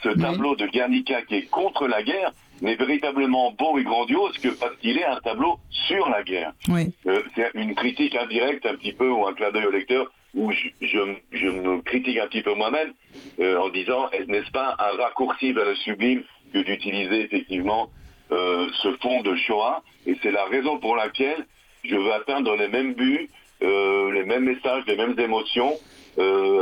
[0.02, 4.50] Ce tableau de Guernica qui est contre la guerre n'est véritablement beau et grandiose que
[4.50, 6.54] parce qu'il est un tableau sur la guerre.
[6.68, 10.12] Oui, Euh, c'est une critique indirecte un petit peu ou un clin d'œil au lecteur
[10.36, 11.00] où je, je,
[11.32, 12.94] je me critique un petit peu moi-même
[13.40, 17.90] euh, en disant est- n'est-ce pas un raccourci vers le sublime que d'utiliser effectivement
[18.32, 19.82] euh, ce fond de Shoah?
[20.06, 21.46] Et c'est la raison pour laquelle
[21.84, 23.30] je veux atteindre les mêmes buts,
[23.62, 25.80] les mêmes messages, les mêmes émotions,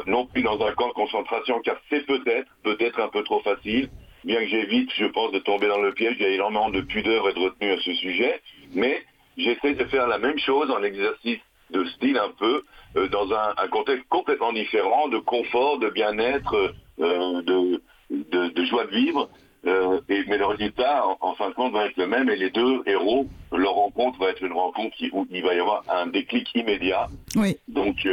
[0.05, 3.89] non plus dans un camp de concentration car c'est peut-être, peut-être un peu trop facile,
[4.23, 6.81] bien que j'évite, je pense, de tomber dans le piège, il y a énormément de
[6.81, 8.41] pudeur et de retenue à ce sujet,
[8.73, 9.01] mais
[9.37, 11.39] j'essaie de faire la même chose en exercice
[11.71, 12.63] de style un peu,
[12.95, 18.65] euh, dans un, un contexte complètement différent, de confort, de bien-être, euh, de, de, de
[18.65, 19.29] joie de vivre.
[19.65, 22.37] Euh, et, mais le résultat, en, en fin de compte, va être le même et
[22.37, 26.07] les deux héros, leur rencontre va être une rencontre où il va y avoir un
[26.07, 27.07] déclic immédiat.
[27.35, 27.57] oui.
[27.67, 28.07] Donc,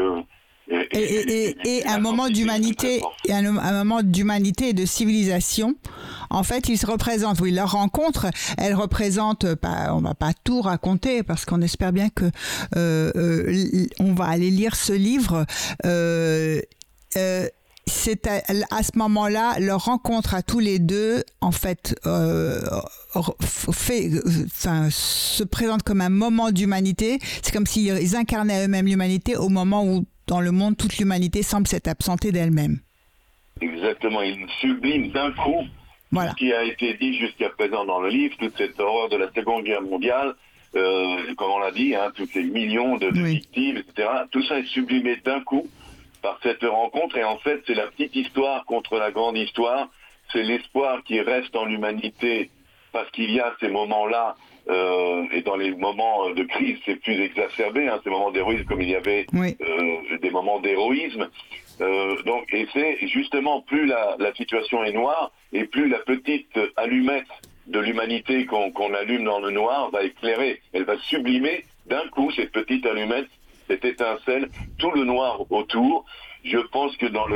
[0.70, 4.86] et, Et, et, et, et un moment d'humanité, et un, un moment d'humanité et de
[4.86, 5.74] civilisation.
[6.30, 7.40] En fait, ils se représentent.
[7.40, 8.26] Oui, leur rencontre,
[8.58, 9.44] elle représente.
[9.44, 12.24] euh, Pas, on va pas tout raconter parce qu'on espère bien que
[12.76, 15.44] euh, euh, on va aller lire ce livre.
[15.84, 16.60] Euh,
[17.86, 22.60] c'est à, à ce moment-là leur rencontre à tous les deux en fait euh,
[23.72, 24.10] fait
[24.46, 29.84] enfin se présente comme un moment d'humanité c'est comme s'ils incarnaient eux-mêmes l'humanité au moment
[29.86, 32.78] où dans le monde toute l'humanité semble s'être absentée d'elle-même
[33.60, 35.64] Exactement, il sublime d'un coup
[36.10, 39.16] voilà ce qui a été dit jusqu'à présent dans le livre, toute cette horreur de
[39.16, 40.34] la Seconde Guerre mondiale,
[40.76, 43.34] euh, comme on l'a dit, hein, tous les millions de, de Oui.
[43.36, 44.08] victimes, etc.
[44.30, 45.66] Tout ça est sublimé d'un coup
[46.22, 47.16] par cette rencontre.
[47.16, 49.88] Et en fait, c'est la petite histoire contre la grande histoire.
[50.32, 52.48] C'est l'espoir qui reste en l'humanité
[52.94, 54.36] parce qu'il y a ces moments-là.
[54.70, 58.80] euh, et dans les moments de crise, c'est plus exacerbé, hein, ces moments d'héroïsme comme
[58.80, 61.28] il y avait oui euh, des moments d'héroïsme.
[61.82, 66.56] Euh, donc, et c'est justement plus la, la situation est noire et plus la petite
[66.76, 67.26] allumette
[67.66, 72.30] de l'humanité qu'on qu'on allume dans le noir va éclairer, elle va sublimer d'un coup
[72.36, 73.28] cette petite allumette,
[73.68, 76.06] cette étincelle, tout le noir autour.
[76.44, 77.26] Je pense que dans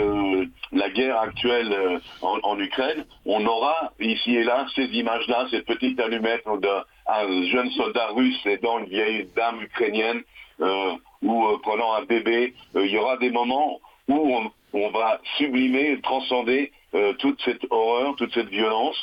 [0.72, 5.98] la guerre actuelle euh, en, Ukraine, on aura ici et là ces images-là, cette petite
[5.98, 10.22] allumette d'un un jeune soldat russe aidant une vieille dame ukrainienne
[10.60, 10.92] euh,
[11.22, 12.52] ou euh, prenant un bébé.
[12.74, 14.36] Il y aura des moments où
[14.74, 16.70] on, va sublimer, transcender
[17.18, 18.96] toute cette horreur, toute cette violence,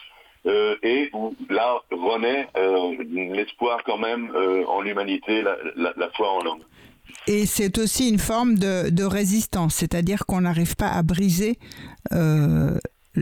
[0.45, 2.47] et où là renaît
[3.05, 4.31] l'espoir quand même
[4.67, 5.43] en l'humanité,
[5.75, 6.63] la foi en l'homme.
[7.27, 11.57] Et c'est aussi une forme de, de résistance c'est-à-dire qu'on n'arrive pas à briser
[12.13, 12.77] euh,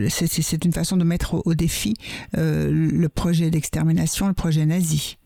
[0.08, 1.94] c'est- une façon de mettre au, au défi
[2.36, 5.16] euh, le projet d'extermination, le projet nazi.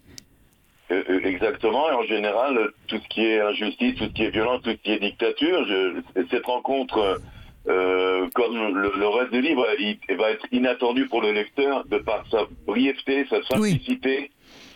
[0.91, 4.63] Euh, exactement, et en général, tout ce qui est injustice, tout ce qui est violence,
[4.63, 6.01] tout ce qui est dictature, je,
[6.31, 7.21] cette rencontre,
[7.69, 11.85] euh, comme le, le reste du livre, il, il va être inattendu pour le lecteur
[11.87, 14.31] de par sa brièveté, sa simplicité,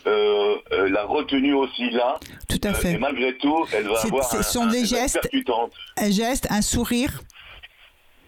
[0.07, 0.57] euh,
[0.91, 2.19] la retenue aussi là,
[2.65, 2.93] à euh, fait.
[2.93, 5.21] et malgré tout, elle va avoir ce un, sont un- des elle va être gestes.
[5.23, 5.73] percutante.
[5.97, 7.21] Un geste, un sourire.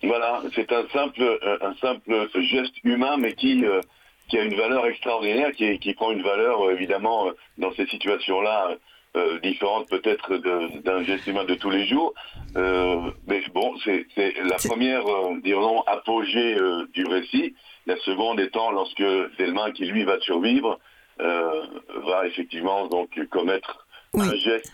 [0.02, 3.80] Voilà, c'est un simple, euh, un simple geste humain, mais qui, euh,
[4.28, 8.76] qui a une valeur extraordinaire, qui, qui prend une valeur évidemment dans ces situations-là
[9.16, 10.36] euh, différentes peut-être
[10.82, 12.12] d'un geste humain de tous les jours.
[12.56, 14.06] Euh, mais bon, c'est
[14.44, 16.56] la première, euh, dirons, apogée
[16.92, 17.54] du récit.
[17.86, 19.02] La seconde étant lorsque
[19.38, 20.78] Delmin, qui lui va survivre,
[21.18, 23.83] va effectivement donc commettre
[24.14, 24.26] Oui.
[24.26, 24.72] un geste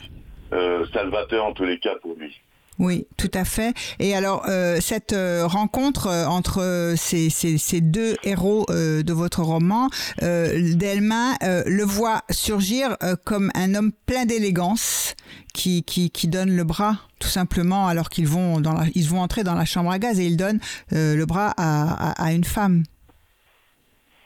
[0.53, 2.41] euh, salvateur en tous les cas pour lui.
[2.81, 3.75] Oui, tout à fait.
[3.99, 9.43] Et alors, euh, cette euh, rencontre euh, entre ces, ces, ces, deux héros de votre
[9.43, 9.89] roman,
[10.21, 15.15] Delma le voit surgir comme un homme plein d'élégance
[15.53, 19.21] qui, qui, qui, donne le bras, tout simplement, alors qu'ils vont, dans la, ils vont
[19.21, 22.45] entrer dans la chambre à gaz et il donne le bras à, à, à, une
[22.45, 22.85] femme.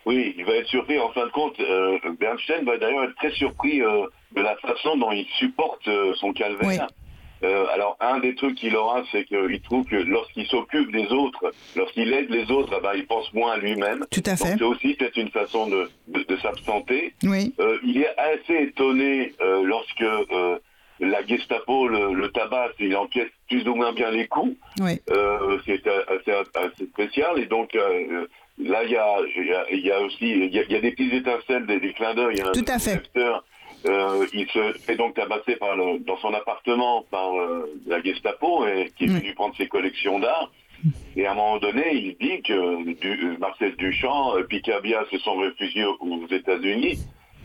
[0.06, 0.98] Oui, il va être surpris.
[0.98, 1.56] En fin de compte,
[2.20, 3.80] Bernstein va d'ailleurs être très surpris
[4.34, 6.68] de la façon dont il supporte son calvaire.
[6.68, 6.78] Oui.
[7.42, 11.52] Euh, alors, un des trucs qu'il aura, c'est qu'il trouve que lorsqu'il s'occupe des autres,
[11.76, 14.06] lorsqu'il aide les autres, eh ben, il pense moins à lui-même.
[14.10, 14.56] Tout à fait.
[14.56, 17.12] C'est aussi peut-être une façon de, de, de s'absenter.
[17.22, 17.52] Oui.
[17.60, 20.58] Euh, il est assez étonné euh, lorsque euh,
[21.00, 24.56] la Gestapo le, le tabac, il enquête plus ou moins bien les coups.
[24.80, 25.00] Oui.
[25.10, 27.38] Euh, c'est assez, assez, spécial.
[27.38, 28.26] Et donc, euh,
[28.58, 29.16] là, il y a,
[29.70, 32.14] y a, aussi il y a, il y a des petites étincelles, des, des clins
[32.14, 32.40] d'œil.
[32.40, 33.02] Hein, Tout à fait.
[33.86, 38.66] Euh, il se fait donc tabasser par le, dans son appartement par euh, la Gestapo
[38.66, 39.34] et qui est venu mmh.
[39.34, 40.50] prendre ses collections d'art.
[41.16, 45.36] Et à un moment donné, il dit que du, Marcel Duchamp, euh, Picabia se sont
[45.36, 46.98] réfugiés aux États-Unis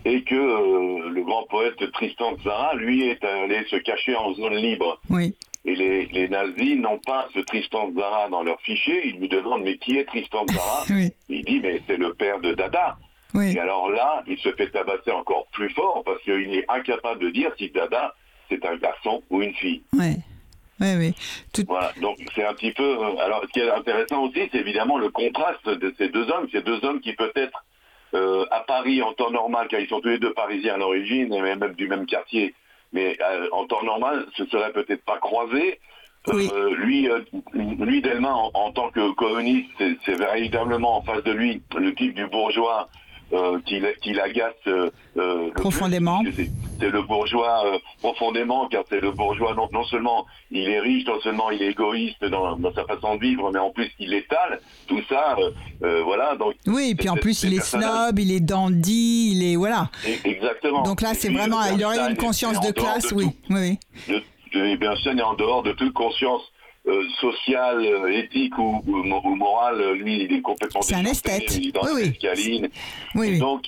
[0.05, 4.55] et que euh, le grand poète Tristan Tzara, lui, est allé se cacher en zone
[4.55, 4.99] libre.
[5.09, 5.35] Oui.
[5.65, 9.07] Et les, les nazis n'ont pas ce Tristan Tzara dans leur fichier.
[9.07, 11.11] Ils lui demandent mais qui est Tristan Tzara oui.
[11.27, 12.97] Il dit mais c'est le père de Dada.
[13.33, 13.53] Oui.
[13.55, 17.29] Et alors là, il se fait tabasser encore plus fort parce qu'il est incapable de
[17.29, 18.15] dire si Dada,
[18.49, 19.83] c'est un garçon ou une fille.
[19.93, 20.15] Oui.
[20.81, 21.13] Oui, oui.
[21.53, 21.63] Tout...
[21.67, 22.97] Voilà, donc c'est un petit peu...
[23.19, 26.47] Alors, ce qui est intéressant aussi, c'est évidemment le contraste de ces deux hommes.
[26.51, 27.65] Ces deux hommes qui peut-être,
[28.13, 31.33] euh, à Paris, en temps normal, car ils sont tous les deux parisiens à l'origine,
[31.33, 32.55] et même du même quartier,
[32.93, 35.79] mais euh, en temps normal, ce serait peut-être pas croisés.
[36.27, 36.49] Oui.
[36.53, 37.21] Euh, lui, euh,
[37.53, 39.71] lui Delma, en, en, tant que communiste,
[40.05, 42.89] c'est véritablement en face de lui le type du bourgeois
[43.33, 46.21] euh, qui, qui l'agace euh, profondément.
[46.79, 51.05] C'est le bourgeois euh, profondément, car c'est le bourgeois non, non, seulement il est riche,
[51.05, 54.13] non seulement il est égoïste dans, dans sa façon de vivre, mais en plus il
[54.13, 55.35] étale tout ça.
[55.83, 56.35] euh, voilà.
[56.35, 59.89] Donc oui, et puis en plus il est snob, il est dandy, il est voilà.
[60.23, 60.83] Exactement.
[60.83, 64.23] Donc là, c'est vraiment, il aurait une conscience de classe, de oui, oui, oui.
[64.53, 66.41] De, Bernstein est en dehors de toute conscience
[66.89, 71.55] euh, social, euh, éthique ou, ou, ou, morale, lui, il est complètement C'est un esthète.
[71.55, 72.67] Il est dans oui,
[73.15, 73.39] oui.
[73.39, 73.63] donc,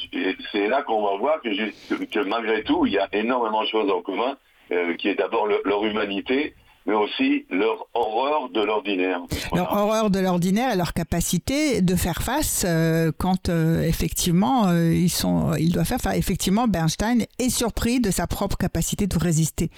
[0.52, 4.02] c'est là qu'on va voir que, malgré tout, il y a énormément de choses en
[4.02, 4.38] commun,
[4.72, 6.56] euh, qui est d'abord le, leur humanité,
[6.86, 9.22] mais aussi leur horreur de l'ordinaire.
[9.52, 9.66] Voilà.
[9.66, 14.94] Leur horreur de l'ordinaire et leur capacité de faire face euh, quand euh, effectivement euh,
[14.94, 16.18] ils sont, ils doivent faire face.
[16.18, 19.70] Effectivement, Bernstein est surpris de sa propre capacité de résister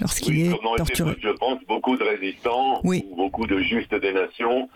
[0.00, 1.12] lorsqu'il oui, est torturé.
[1.12, 3.04] Été, je pense beaucoup de résistants, oui.
[3.16, 4.68] beaucoup de justes des nations.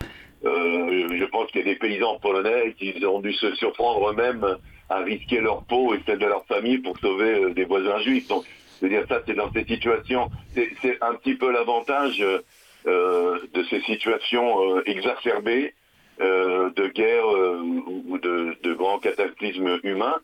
[0.43, 4.57] Euh, je pense qu'il y a des paysans polonais qui ont dû se surprendre eux-mêmes
[4.91, 8.27] à risquer leur peau et celle de leur famille pour sauver euh, des voisins juifs.
[8.27, 8.43] Donc,
[8.79, 10.29] je veux dire, ça, c'est dans ces situations.
[10.53, 12.21] C'est un petit peu l'avantage
[12.87, 15.73] euh, de ces situations euh, exacerbées
[16.19, 20.17] de guerre ou de, de, grands cataclysmes humains.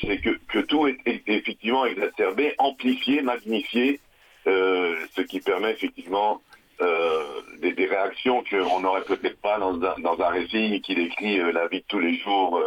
[0.00, 0.96] c'est que, que, tout est,
[1.26, 4.00] effectivement exacerbé, amplifié, magnifié,
[4.46, 6.42] ce qui permet effectivement
[6.82, 7.22] euh,
[7.62, 11.50] des, des, réactions qu'on n'aurait peut-être pas dans un, dans un, récit qui décrit euh,
[11.50, 12.60] la vie de tous les jours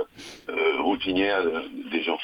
[0.49, 1.43] euh, routinière
[1.91, 2.17] des gens.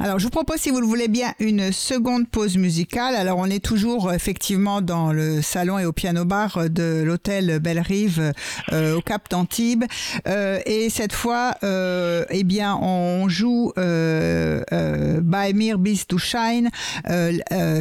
[0.00, 3.14] Alors, je vous propose, si vous le voulez bien, une seconde pause musicale.
[3.14, 8.32] Alors, on est toujours effectivement dans le salon et au piano-bar de l'hôtel Belle-Rive
[8.72, 9.84] au Cap d'Antibes.
[10.24, 16.70] et cette fois, eh bien, on joue By Mir Beast to Shine,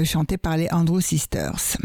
[0.03, 1.77] chanté par les Andrew Sisters.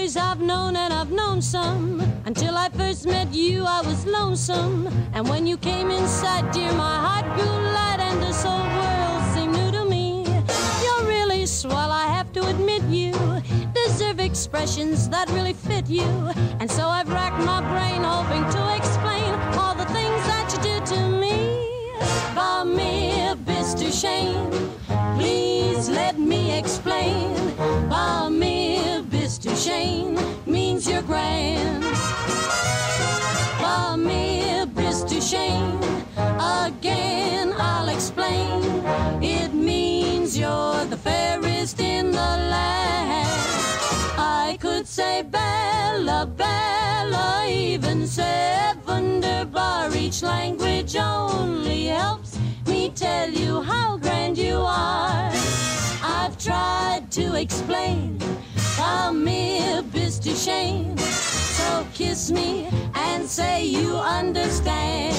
[0.00, 4.86] Boys I've known, and I've known some, until I first met you, I was lonesome.
[5.12, 9.52] And when you came inside, dear, my heart grew light, and this whole world seemed
[9.52, 10.24] new to me.
[10.84, 13.12] You're really swell, I have to admit you
[13.74, 16.08] deserve expressions that really fit you.
[16.60, 20.82] And so I've racked my brain, hoping to explain all the things that you did
[20.94, 21.36] to me.
[22.34, 24.50] By me, bis to shame.
[25.18, 27.34] Please let me explain.
[27.88, 28.59] By me,
[29.40, 31.82] to Shane means you're grand.
[33.58, 35.80] By me, bis to Shane.
[36.38, 38.62] Again, I'll explain.
[39.22, 43.30] It means you're the fairest in the land.
[44.18, 49.96] I could say Bella, Bella, even say Wunderbar.
[49.96, 55.30] Each language only helps me tell you how grand you are.
[56.02, 58.20] I've tried to explain
[59.26, 60.96] Here, bis to shame.
[60.98, 65.16] So kiss me and say you understand.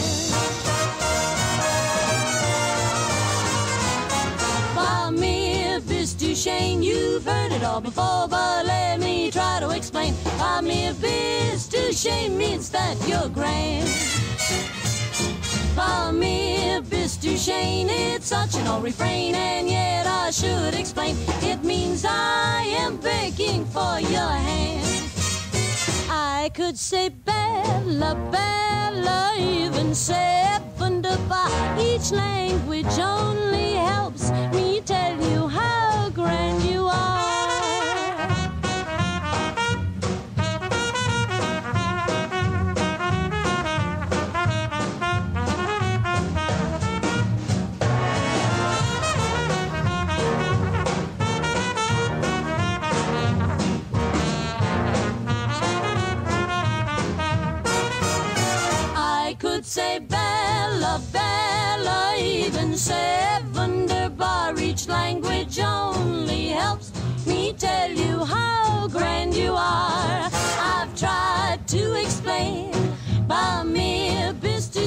[6.42, 6.82] Shane.
[6.82, 10.16] You've heard it all before, but let me try to explain.
[10.40, 13.88] I'm mere bis to Shane means that you're grand.
[15.82, 21.16] For me, bis to Shane, it's such an old refrain, and yet I should explain.
[21.42, 25.10] It means I am begging for your hand.
[26.10, 30.42] I could say Bella, Bella, even say
[30.80, 31.50] wunderbar.
[31.80, 37.31] Each language only helps me tell you how grand you are.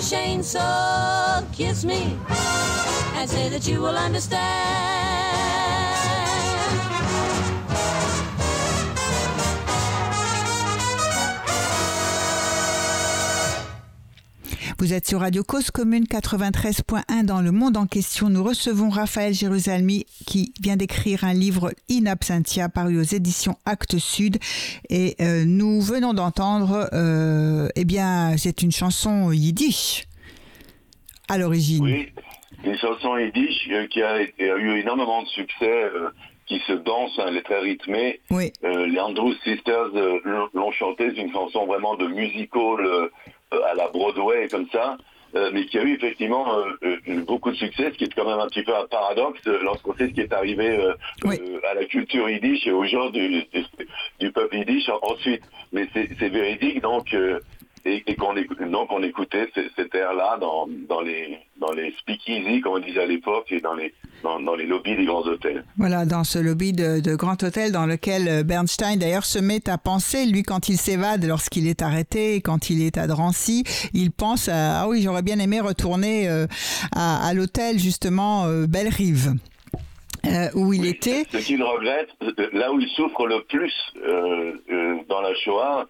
[0.05, 0.61] Shane, so
[1.55, 5.74] kiss me and say that you will understand.
[14.85, 18.29] Vous êtes sur Radio Cause Commune 93.1 dans le monde en question.
[18.29, 23.97] Nous recevons Raphaël Jérusalemi qui vient d'écrire un livre In Absentia paru aux éditions Actes
[23.97, 24.37] Sud.
[24.91, 30.05] Et euh, nous venons d'entendre, euh, eh bien, c'est une chanson yiddish
[31.31, 31.83] à l'origine.
[31.83, 32.13] Oui,
[32.63, 35.65] une chanson yiddish euh, qui a, été- a eu énormément de succès,
[35.95, 36.11] euh,
[36.47, 38.21] qui se danse, hein, elle est très rythmée.
[38.31, 40.19] Oui, Euh, les Andrews Sisters euh,
[40.53, 43.09] l'ont- chanté, c'est une chanson vraiment de musical
[43.63, 44.97] à la Broadway comme ça,
[45.35, 48.25] euh, mais qui a eu effectivement euh, euh, beaucoup de succès, ce qui est quand
[48.29, 50.79] même un petit peu un paradoxe lorsqu'on sait ce qui est arrivé
[51.25, 51.41] Oui.
[51.69, 53.65] à la culture yiddish et aux gens du, du,
[54.21, 55.43] du peuple yiddish en- ensuite.
[55.73, 57.15] Mais c'est véridique donc.
[57.85, 62.61] Et, et qu'on donc on écoutait ces- cet air-là dans, dans les dans les speakeasy
[62.61, 65.65] comme on disait à l'époque et dans les dans, dans les lobbies des grands hôtels.
[65.77, 69.69] voilà, dans ce lobby de, de Grand Hôtel dans lequel euh, Bernstein d'ailleurs se met
[69.69, 74.11] à penser, lui quand il s'évade, lorsqu'il est arrêté, quand il est à Drancy, il
[74.13, 76.47] pense à, ah oui, j'aurais bien aimé retourner euh,
[76.97, 79.35] à, à l'hôtel justement euh, Belle-Rive.
[80.27, 81.27] euh, où il Oui, était.
[81.31, 83.73] Ce qu'il regrette, euh, là où il souffre le plus
[84.07, 85.87] euh, euh, dans la Shoah,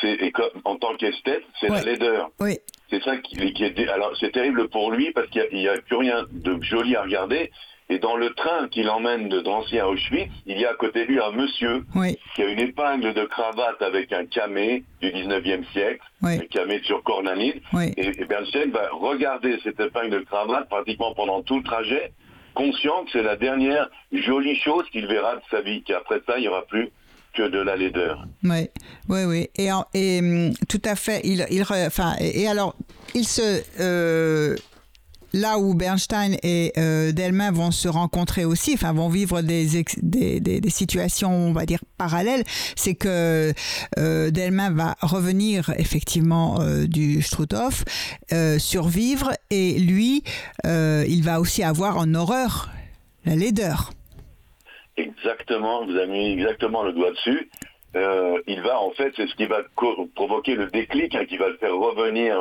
[0.00, 1.76] c'est et comme- en tant qu'esthète, c'est Ouais.
[1.78, 2.30] la laideur.
[2.40, 2.58] Oui,
[2.90, 3.88] C'est ça qui, qui est.
[3.88, 7.50] Alors c'est terrible pour lui parce qu'il n'y a, plus rien de joli à regarder.
[7.88, 11.00] Et dans le train qui l'emmène de Drancy à Auschwitz, il y a à côté
[11.04, 15.10] de lui un monsieur oui, qui a une épingle de cravate avec un camé du
[15.10, 17.60] 19e siècle, oui, un camé sur cornanide.
[17.96, 22.12] Et, et Bernstein va regarder cette épingle de cravate pratiquement pendant tout le trajet,
[22.54, 26.42] conscient que c'est la dernière jolie chose qu'il verra de sa vie, qu'après ça, il
[26.42, 26.90] n'y aura plus
[27.34, 28.26] que de la laideur.
[28.44, 28.68] Oui,
[29.08, 29.48] oui, oui.
[29.56, 29.70] Et,
[30.20, 31.20] hum, tout à fait.
[31.24, 31.44] Il,
[31.86, 32.76] enfin, et, alors,
[33.14, 33.62] il se.
[33.80, 34.56] euh,
[35.32, 37.12] là où Bernstein et euh,
[37.52, 42.44] vont se rencontrer aussi, enfin vont vivre des, des, situations, on va dire, parallèles,
[42.76, 43.52] c'est que
[43.98, 44.30] euh,
[44.74, 47.84] va revenir effectivement euh, du Struthof,
[48.32, 50.22] euh, survivre, et lui,
[50.64, 52.70] il va aussi avoir en horreur
[53.24, 53.92] la laideur.
[55.02, 57.48] Exactement, vous avez mis exactement le doigt dessus.
[57.94, 59.58] Euh, il va, en fait, c'est ce qui va
[60.14, 62.38] provoquer le déclic, hein, qui va le faire revenir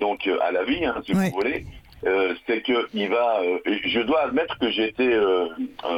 [0.00, 1.64] donc euh, à la vie, hein, si vous voulez.
[2.04, 3.40] Euh, c'est que il va.
[3.64, 5.08] je dois admettre que j'ai été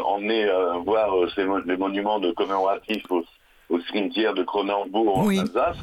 [0.04, 0.46] emmené
[0.84, 3.24] voir ces mon- les monuments de commémoratifs au,
[3.70, 5.28] au cimetière de Cronenbourg en.
[5.28, 5.78] Alsace.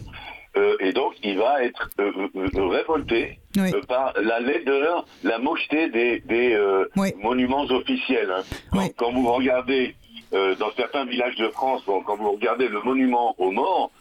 [0.82, 1.90] Et donc, il va être
[2.70, 3.72] révolté Oui.
[3.88, 6.22] par la laideur, la mocheté des,
[7.24, 8.32] monuments officiels.
[8.74, 8.88] hein.
[8.98, 9.96] Quand vous regardez
[10.34, 13.92] euh, dans certains villages de France, bon, quand vous regardez le monument aux morts,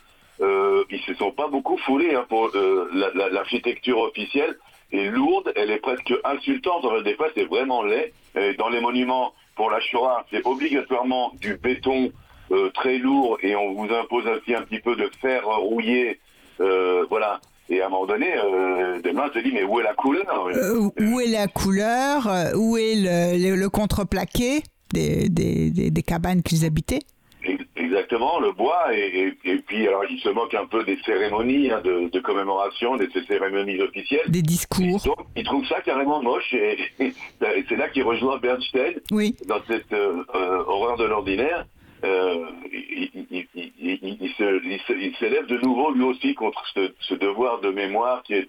[0.40, 4.56] euh, ils se sont pas beaucoup foulés hein, pour euh, la- la- l'architecture officielle
[4.92, 6.84] est lourde, elle est presque insultante.
[7.04, 8.12] Des fois, c'est vraiment laid.
[8.36, 12.10] Euh, dans les monuments pour la Shoah, c'est obligatoirement du béton
[12.52, 16.18] euh, très lourd et on vous impose aussi un petit peu de fer rouillé.
[16.60, 17.40] euh, voilà.
[17.68, 20.48] Et à un moment donné, euh, demain, te dis, mais où est la couleur?
[20.48, 22.28] Euh, où est la couleur?
[22.56, 24.62] Où est le- le contreplaqué?
[24.92, 27.00] Des, des, des, des cabanes qu'ils habitaient
[27.44, 30.98] Ex- Exactement, le bois, et, et- et puis alors il se moque un peu des
[31.06, 34.28] cérémonies hein, de, de commémoration, de ces cérémonies officielles.
[34.28, 39.34] Des discours Donc il trouve ça carrément moche, et, c'est là qu'il rejoint Bernstein Oui,
[39.48, 41.66] dans cette euh, euh, horreur de l'ordinaire.
[42.04, 47.70] Euh, il, il- il- il s'élève de nouveau lui aussi contre ce, ce devoir de
[47.70, 48.48] mémoire qui est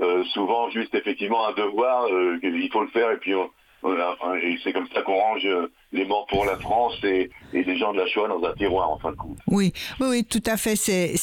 [0.00, 3.50] euh, souvent juste effectivement un devoir, euh, il faut le faire et puis on-
[3.82, 7.30] voilà, enfin, et c'est comme ça qu'on range euh, les morts pour la France et,
[7.52, 9.38] les gens de la Shoah dans un tiroir en fin de compte.
[9.46, 10.76] Oui, oui, oui tout à fait.
[10.76, 11.14] C'est,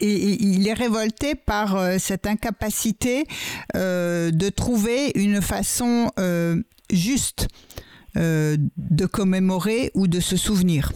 [0.00, 3.24] il est révolté par euh, cette incapacité
[3.76, 6.56] euh, de trouver une façon euh,
[6.90, 7.48] juste
[8.14, 10.92] de commémorer ou de se souvenir.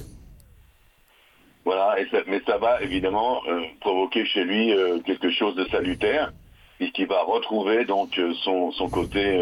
[1.65, 1.97] Voilà,
[2.27, 3.41] mais ça va évidemment
[3.81, 4.75] provoquer chez lui
[5.07, 6.35] quelque chose de salutaire
[6.79, 9.41] puisqu'il va retrouver donc son, son côté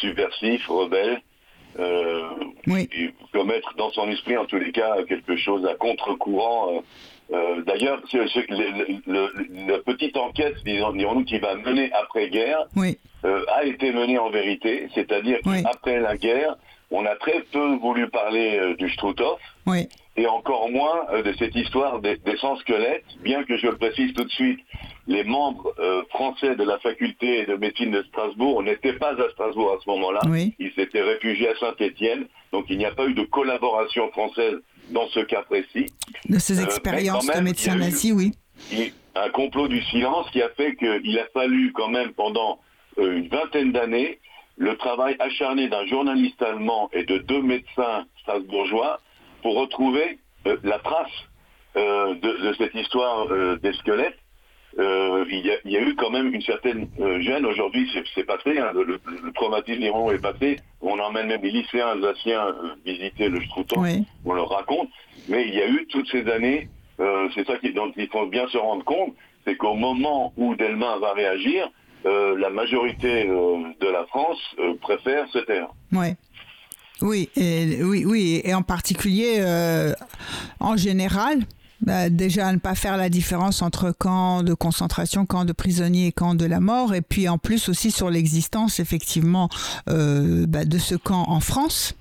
[0.00, 1.22] subversif, rebelle,
[1.78, 2.28] euh,
[2.66, 2.88] oui.
[3.32, 6.74] commettre dans son esprit en tous les cas quelque chose à contre-courant.
[6.74, 6.80] Euh,
[7.34, 8.02] euh D'ailleurs,
[9.06, 12.98] la petite enquête, dirons-nous, qui va mener après-guerre, oui.
[13.24, 16.56] euh, a été menée en vérité, c'est-à-dire qu'après la guerre,
[16.90, 19.88] on a très peu voulu parler euh, du Struthof, oui.
[20.16, 24.12] et encore moins euh, de cette histoire des, des sans-squelettes, bien que je le précise
[24.14, 24.60] tout de suite,
[25.06, 29.76] les membres euh, français de la faculté de médecine de Strasbourg n'étaient pas à Strasbourg
[29.78, 30.20] à ce moment-là.
[30.58, 32.26] Ils s'étaient réfugiés à Saint-Étienne.
[32.52, 34.58] Donc il n'y a pas eu de collaboration française
[34.90, 35.86] dans ce cas précis.
[36.28, 38.32] De ces euh, expériences de médecins nazis, oui.
[39.14, 42.60] Un complot du silence qui a fait qu'il a fallu quand même pendant
[42.96, 44.18] une vingtaine d'années
[44.56, 49.00] le travail acharné d'un journaliste allemand et de deux médecins strasbourgeois
[49.42, 50.18] pour retrouver
[50.62, 51.10] la trace
[51.74, 53.28] de, de, cette histoire
[53.58, 54.18] des squelettes
[54.78, 57.44] euh, il, y a, eu quand même une certaine euh, gêne.
[57.44, 58.98] Aujourd'hui, c'est passé, hein, le,
[59.34, 60.56] traumatisme iran est passé.
[60.80, 63.84] On emmène même les lycéens alsaciens euh, visiter le Strouton,
[64.24, 64.88] on leur raconte.
[65.28, 66.68] Mais il y a eu toutes ces années,
[67.34, 69.14] c'est ça dont il faut bien se rendre compte,
[69.44, 71.68] c'est qu'au moment où Delma va réagir,
[72.04, 74.40] la majorité de la France
[74.80, 75.68] préfère se taire.
[75.92, 76.16] Ouais.
[77.00, 79.42] Oui, et, oui, oui, et en particulier,
[80.60, 81.40] en général,
[81.82, 86.12] bah, déjà ne pas faire la différence entre camp de concentration, camp de prisonniers et
[86.12, 89.48] camp de la mort, et puis en plus aussi sur l'existence effectivement
[89.88, 91.94] euh, bah, de ce camp en France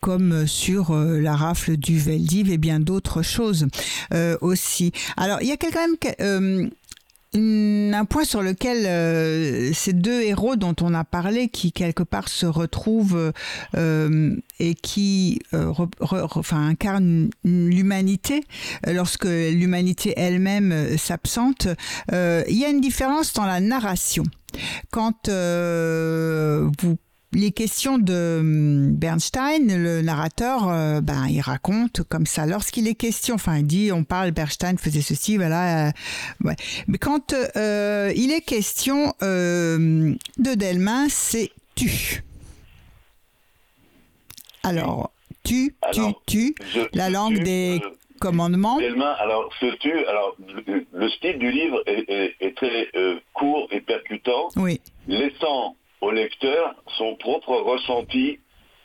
[0.00, 3.66] comme sur euh, la rafle du Veldiv et bien d'autres choses
[4.14, 4.92] euh, aussi.
[5.16, 6.70] Alors il y a quand même
[7.34, 12.28] un point sur lequel euh, ces deux héros dont on a parlé, qui quelque part
[12.28, 13.32] se retrouvent
[13.76, 18.44] euh, et qui euh, enfin, incarnent l'humanité,
[18.86, 21.68] lorsque l'humanité elle-même s'absente,
[22.10, 24.24] il y a une différence dans la narration.
[24.90, 26.98] Quand vous
[27.32, 32.46] les questions de hum, Bernstein, le narrateur, euh, ben, il raconte comme ça.
[32.46, 35.88] Lorsqu'il est question, enfin, il dit, on parle, Bernstein faisait ceci, voilà.
[35.88, 35.90] Euh,
[36.44, 36.56] ouais.
[36.86, 42.22] Mais quand euh, il est question de Delmain, c'est tu.
[44.62, 45.12] Alors,
[45.44, 46.54] tu, tu, tu,
[46.92, 47.80] la langue des
[48.20, 48.78] commandements.
[48.78, 50.36] Delmain, alors, ce tu, alors,
[50.92, 52.88] le, style du livre est, est très
[53.32, 54.48] court et percutant.
[54.56, 54.80] Oui.
[55.06, 58.40] Laissant au lecteur son propre ressenti.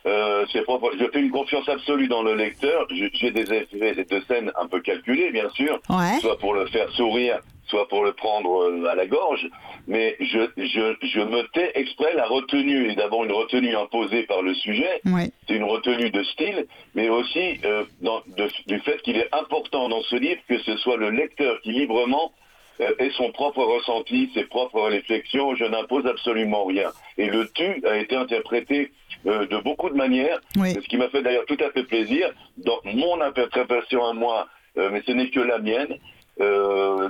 [0.05, 0.91] Euh, ses propres...
[0.99, 2.85] Je fais une confiance absolue dans le lecteur.
[2.91, 5.79] J'ai des effets de scène un peu calculés, bien sûr,
[6.19, 9.47] soit pour le faire sourire, soit pour le prendre euh, à la gorge.
[9.87, 14.41] Mais je, je, je me tais exprès la retenue, et d'abord une retenue imposée par
[14.41, 14.99] le sujet,
[15.47, 18.21] c'est une retenue de style, mais aussi euh, dans,
[18.67, 22.33] du fait qu'il est important dans ce livre que ce soit le lecteur qui librement
[22.79, 25.55] et son propre ressenti, ses propres réflexions.
[25.55, 26.89] Je n'impose absolument rien.
[27.17, 28.91] Et le tu a été interprété
[29.25, 32.79] euh, de beaucoup de manières, ce qui m'a fait d'ailleurs tout à fait plaisir dans
[32.83, 34.47] mon interprétation à moi,
[34.77, 35.97] euh, mais ce n'est que la mienne,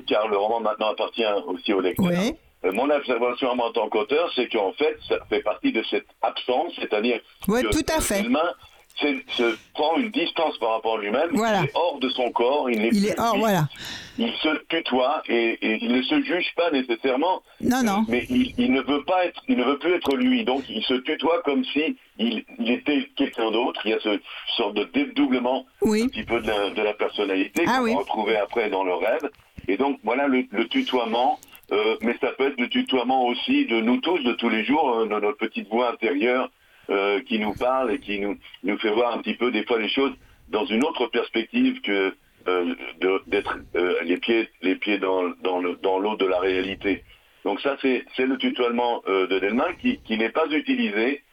[0.08, 2.12] car le roman maintenant appartient aussi au lecteur.
[2.64, 6.08] mon observation à moi en tant qu'auteur, c'est qu'en fait, ça fait partie de cette
[6.22, 8.24] absence, c'est-à-dire oui, tout à fait
[8.96, 11.30] se prend une distance par rapport à lui-même.
[11.34, 12.70] Il est hors de son corps.
[12.70, 13.68] Il, il est hors, voilà.
[14.18, 17.42] Il se tutoie et, il ne se juge pas nécessairement.
[17.62, 18.00] Non, non.
[18.02, 20.44] Euh, mais il, ne veut pas être, il ne veut plus être lui.
[20.44, 23.82] Donc il se tutoie comme si il, était quelqu'un d'autre.
[23.86, 24.20] Il y a ce
[24.56, 28.84] sorte de dédoublement un petit peu de la, personnalité ah, qu'on va retrouver après dans
[28.84, 29.30] le rêve.
[29.68, 31.40] Et donc voilà le, tutoiement.
[31.72, 34.96] Euh, mais ça peut être le tutoiement aussi de nous tous, de tous les jours,
[34.96, 36.52] euh, de notre petite voix intérieure
[36.90, 39.80] euh, qui nous parle et qui nous, nous fait voir un petit peu des fois
[39.80, 40.14] les choses
[40.50, 42.14] dans une autre perspective que
[42.48, 42.76] euh,
[43.28, 47.04] d'être euh, les pieds les pieds dans, dans l'eau dans de la réalité.
[47.46, 51.24] Donc ça c'est le tutoiement de Delman qui, qui n'est pas utilisé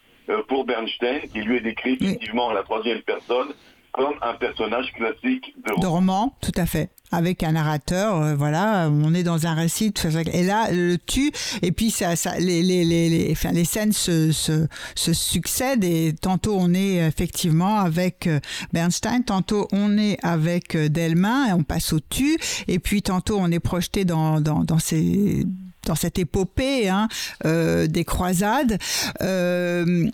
[0.48, 3.52] pour Bernstein, qui lui est décrit effectivement à la troisième personne
[3.92, 6.36] comme un personnage classique de roman.
[6.40, 6.90] tout à fait.
[7.12, 9.92] Avec un narrateur, euh, voilà, on est dans un récit.
[10.32, 14.30] Et là, le tu, et puis ça, ça, les, les, les, enfin, les scènes se,
[14.30, 18.38] se, se, succèdent et tantôt on est effectivement avec euh,
[18.72, 22.38] Bernstein, tantôt on est avec euh, Delmain et on passe au tu,
[22.68, 25.44] et puis tantôt on est projeté dans, dans, dans ces
[25.86, 27.08] dans cette épopée hein,
[27.42, 28.78] des croisades.
[29.22, 30.08] Euh,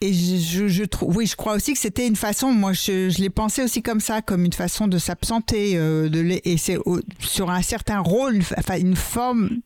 [0.00, 2.52] et je, je, trouve, oui, je crois aussi que c'était une façon.
[2.52, 6.40] Moi, je, je l'ai pensé aussi comme ça, comme une façon de s'absenter, euh, de
[6.44, 6.78] et c'est
[7.18, 9.58] sur un certain rôle, enfin une forme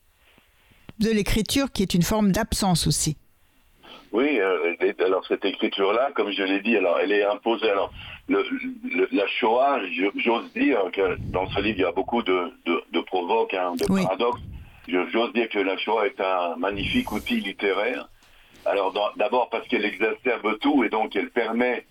[0.99, 3.17] de l'écriture qui est une forme d'absence aussi.
[4.13, 4.75] Oui, euh,
[5.05, 7.71] alors cette écriture-là, comme je l'ai dit, alors elle est imposée.
[7.71, 7.93] Alors
[8.29, 8.45] le,
[9.11, 9.81] la Shoah,
[10.17, 13.75] j'ose dire que dans ce livre il y a beaucoup de, de, de provoques, hein,
[13.77, 14.43] de paradoxes.
[14.89, 18.09] J'ose dire que la Shoah est un magnifique outil littéraire.
[18.65, 21.85] Alors d'abord parce qu'elle exacerbe tout et donc elle permet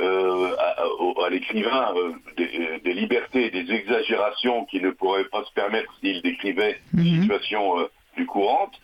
[0.00, 5.52] euh, à, à l'écrivain euh, des, des, libertés, des exagérations qui ne pourraient pas se
[5.52, 7.22] permettre s'il décrivait une mhm.
[7.22, 8.74] situation euh, plus courante.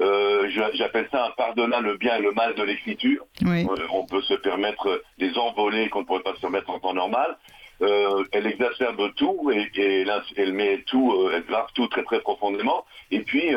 [0.00, 3.24] Euh, j'appelle ça un pardonnant le bien et le mal de l'écriture.
[3.44, 6.94] Euh, on peut se permettre des envolées qu'on ne pourrait pas se permettre en temps
[6.94, 7.36] normal.
[7.80, 10.04] Euh, elle exacerbe tout et, et
[10.36, 12.84] elle, met tout, elle grave tout très très profondément.
[13.10, 13.54] Et puis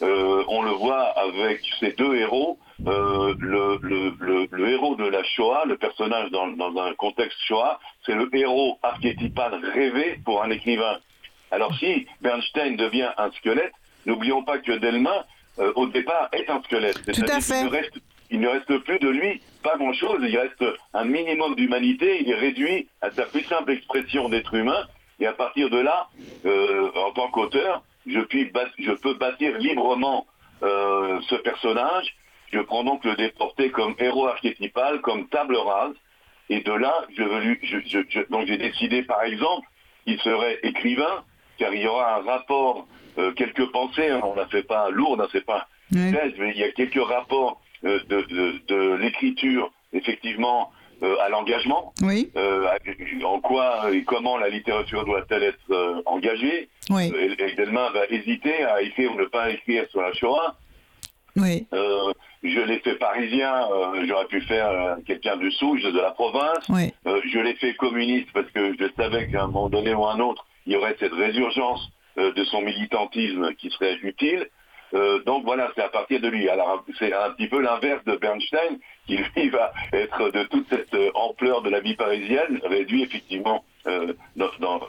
[0.00, 2.58] on le voit avec ces deux héros.
[2.80, 3.78] Le, le,
[4.20, 8.28] le, le, héros de la Shoah, le personnage dans, dans un contexte Shoah, c'est le
[8.34, 10.98] héros archétypal rêvé pour un écrivain.
[11.52, 13.72] Alors si Bernstein devient un squelette,
[14.06, 15.24] n'oublions pas que Delma
[15.58, 17.00] euh, au départ, est un squelette.
[17.12, 17.60] Tout à fait.
[17.60, 17.98] Il ne, reste,
[18.30, 20.18] il ne reste plus de lui pas grand-chose.
[20.22, 22.20] Il reste un minimum d'humanité.
[22.22, 24.84] Il est réduit à sa plus simple expression d'être humain.
[25.20, 26.08] Et à partir de là,
[26.44, 28.20] euh, en tant qu'auteur, je,
[28.78, 30.26] je, peux bâtir librement
[30.62, 32.14] euh, ce personnage.
[32.52, 35.94] Je prends donc le déporté comme héros archétypal, comme table rase.
[36.50, 37.22] Et de là, je,
[37.62, 37.78] je,
[38.08, 39.66] je donc j'ai décidé, par exemple,
[40.04, 41.24] qu'il serait écrivain,
[41.58, 42.86] car il y aura un rapport
[43.18, 46.64] euh, quelques pensées, hein, on ne fait pas lourde, hein, c'est pas mais il y
[46.64, 50.72] a quelques rapports euh, de, de, de l'écriture, effectivement,
[51.02, 51.92] à l'engagement.
[52.02, 52.30] Oui.
[53.24, 56.68] en quoi et comment la littérature doit-elle être engagée.
[56.90, 57.12] Oui.
[57.38, 60.56] et, Delma va hésiter à écrire ou ne pas écrire sur la Shoah.
[61.36, 61.66] Oui.
[62.42, 63.68] je l'ai fait parisien,
[64.06, 66.66] j'aurais pu faire quelqu'un du Souge, de la province.
[66.68, 66.92] Oui.
[67.04, 70.46] je l'ai fait communiste parce que je savais qu'à un moment donné ou un autre,
[70.66, 74.48] il y aurait cette résurgence euh, de son militantisme qui serait utile.
[74.94, 76.48] Euh, donc voilà, c'est à partir de lui.
[76.48, 80.94] Alors c'est un petit peu l'inverse de Bernstein, qui lui va être de toute cette
[80.94, 83.64] euh, ampleur de la vie parisienne, réduit effectivement
[84.34, 84.80] dans,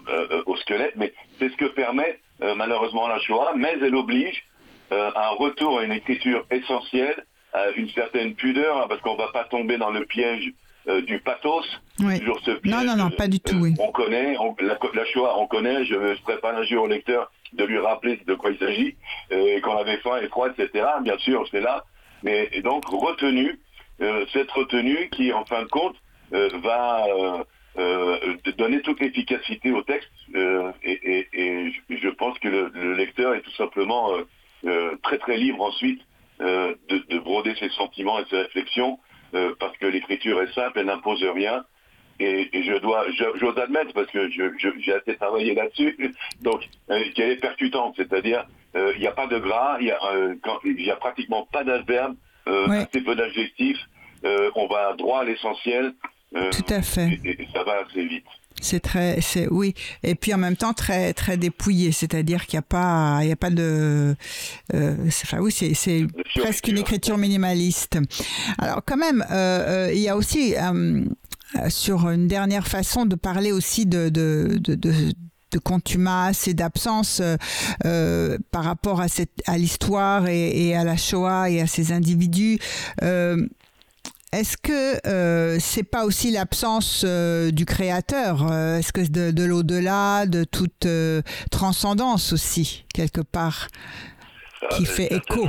[0.46, 2.18] au squelette, mais c'est ce que permet
[2.56, 4.46] malheureusement la Shoah, mais elle oblige
[4.90, 9.34] un retour à une écriture essentielle, à une certaine pudeur, hein, parce qu'on ne va
[9.34, 10.54] pas tomber dans le piège
[10.88, 11.66] euh, du pathos.
[11.98, 13.56] Toujours ce non, non, non, pas du tout.
[13.56, 13.74] Oui.
[13.80, 15.84] On connaît, la, la, Shoah, on connaît.
[15.86, 18.96] Je ne ferai pas l'injure au lecteur de lui rappeler de quoi il s'agit,
[19.32, 20.86] euh, et qu'on avait faim et froid, etc.
[21.02, 21.86] Bien sûr, c'est là.
[22.22, 23.56] Mais donc retenue, euh,
[24.00, 25.96] cette retenue qui, en fin de compte,
[26.32, 27.06] va
[28.58, 30.12] donner toute l'efficacité au texte.
[30.84, 34.12] Et, et, je pense que le, lecteur est tout simplement
[35.04, 36.02] très très libre ensuite
[36.40, 39.00] de, de, broder ses sentiments et ses réflexions
[39.36, 41.66] euh, parce que l'écriture est simple, elle n'impose rien.
[42.20, 47.42] Et, je dois, j'ose admettre, parce que j'ai assez travaillé là-dessus, donc euh, qu'elle est
[47.42, 48.46] percutante, c'est-à-dire
[48.78, 49.94] euh, il n'y a pas de gras, il
[50.78, 52.16] n'y a, pratiquement pas d'adverbe,
[52.46, 53.80] assez peu d'adjectifs,
[54.24, 55.94] on va droit à l'essentiel.
[56.52, 57.20] Tout à fait.
[57.24, 58.26] et ça va assez vite.
[58.62, 62.60] C'est très, c'est oui, et puis en même temps très très dépouillé, c'est-à-dire qu'il n'y
[62.60, 64.16] a pas, il y a pas de,
[64.74, 68.00] euh, enfin oui, c'est, c'est presque une écriture minimaliste.
[68.58, 71.04] Alors quand même, euh, euh il y a aussi euh,
[71.68, 75.14] sur une dernière façon de parler aussi de, de, de, de
[75.56, 77.22] de contumace et d'absence
[77.86, 81.94] euh, par rapport à, cette, à l'histoire et, et, à la Shoah et à ces
[81.94, 82.60] individus.
[83.02, 83.48] Euh,
[84.34, 89.44] est-ce que euh, c'est pas aussi l'absence euh, du créateur euh, Est-ce que de, de
[89.46, 90.88] l'au-delà, de toute
[91.52, 93.70] transcendance aussi, quelque part,
[94.72, 95.48] qui fait écho?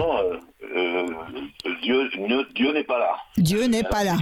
[1.82, 2.08] Dieu,
[2.54, 3.16] Dieu n'est pas là.
[3.36, 4.18] Dieu n'est pas là.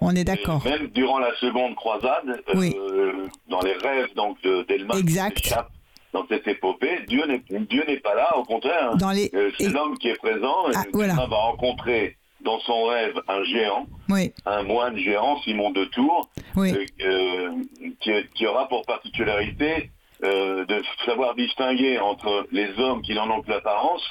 [0.00, 0.62] On est d'accord.
[0.64, 2.42] Même durant la seconde croisade,
[3.48, 4.38] dans les rêves donc
[4.68, 5.54] d'Elma, exact.
[6.12, 8.36] dans cette épopée, Dieu n'est pas là.
[8.36, 8.92] Au contraire,
[9.58, 10.54] c'est l'homme qui est présent.
[10.74, 11.14] Ah, et voilà.
[11.14, 13.86] va rencontrer dans son rêve un géant,
[14.46, 17.50] un moine géant, Simon de Tours, euh, euh,
[18.34, 19.90] qui, aura pour particularité
[20.24, 24.02] euh, de savoir distinguer entre les hommes qui n'en ont que l'apparence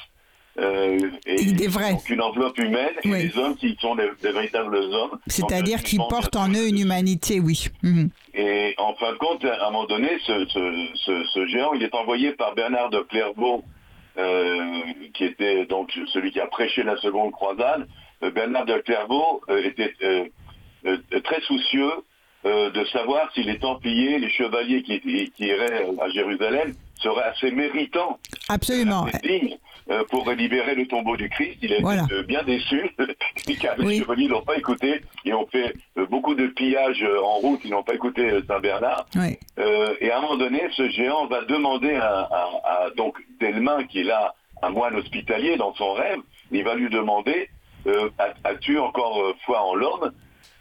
[0.58, 5.18] et donc une enveloppe humaine et les hommes qui sont des, véritables hommes.
[5.26, 7.68] C'est-à-dire qui portent en eux une humanité, oui.
[7.82, 8.10] Mhm.
[8.34, 11.94] Et en fin de compte, à un moment donné, ce, ce, ce géant, il est
[11.94, 13.62] envoyé par Bernard de Clairvaux,
[15.14, 17.86] qui était donc celui qui a prêché la seconde croisade,
[18.22, 21.92] euh, Bernard de Clairvaux euh, était euh, très soucieux
[22.46, 27.50] euh, de savoir si les Templiers, les chevaliers qui, qui iraient à Jérusalem seraient assez
[27.50, 28.18] méritants,
[28.48, 29.04] Absolument.
[29.04, 29.56] assez dignes
[29.90, 31.58] euh, pour libérer le tombeau du Christ.
[31.62, 32.04] Il est Voilà.
[32.12, 32.90] euh, bien déçu
[33.60, 33.86] car Oui.
[33.86, 37.70] les chevaliers n'ont pas écouté et ont fait euh, beaucoup de pillages en route, ils
[37.70, 39.06] n'ont pas écouté Saint-Bernard.
[39.16, 39.38] Oui.
[39.58, 43.84] Euh, et à un moment donné, ce géant va demander à, à- à- donc Delmin,
[43.84, 46.18] qui est là, un moine hospitalier dans son rêve,
[46.50, 47.48] il va lui demander
[47.86, 50.12] euh, As- As-tu encore foi en l'homme?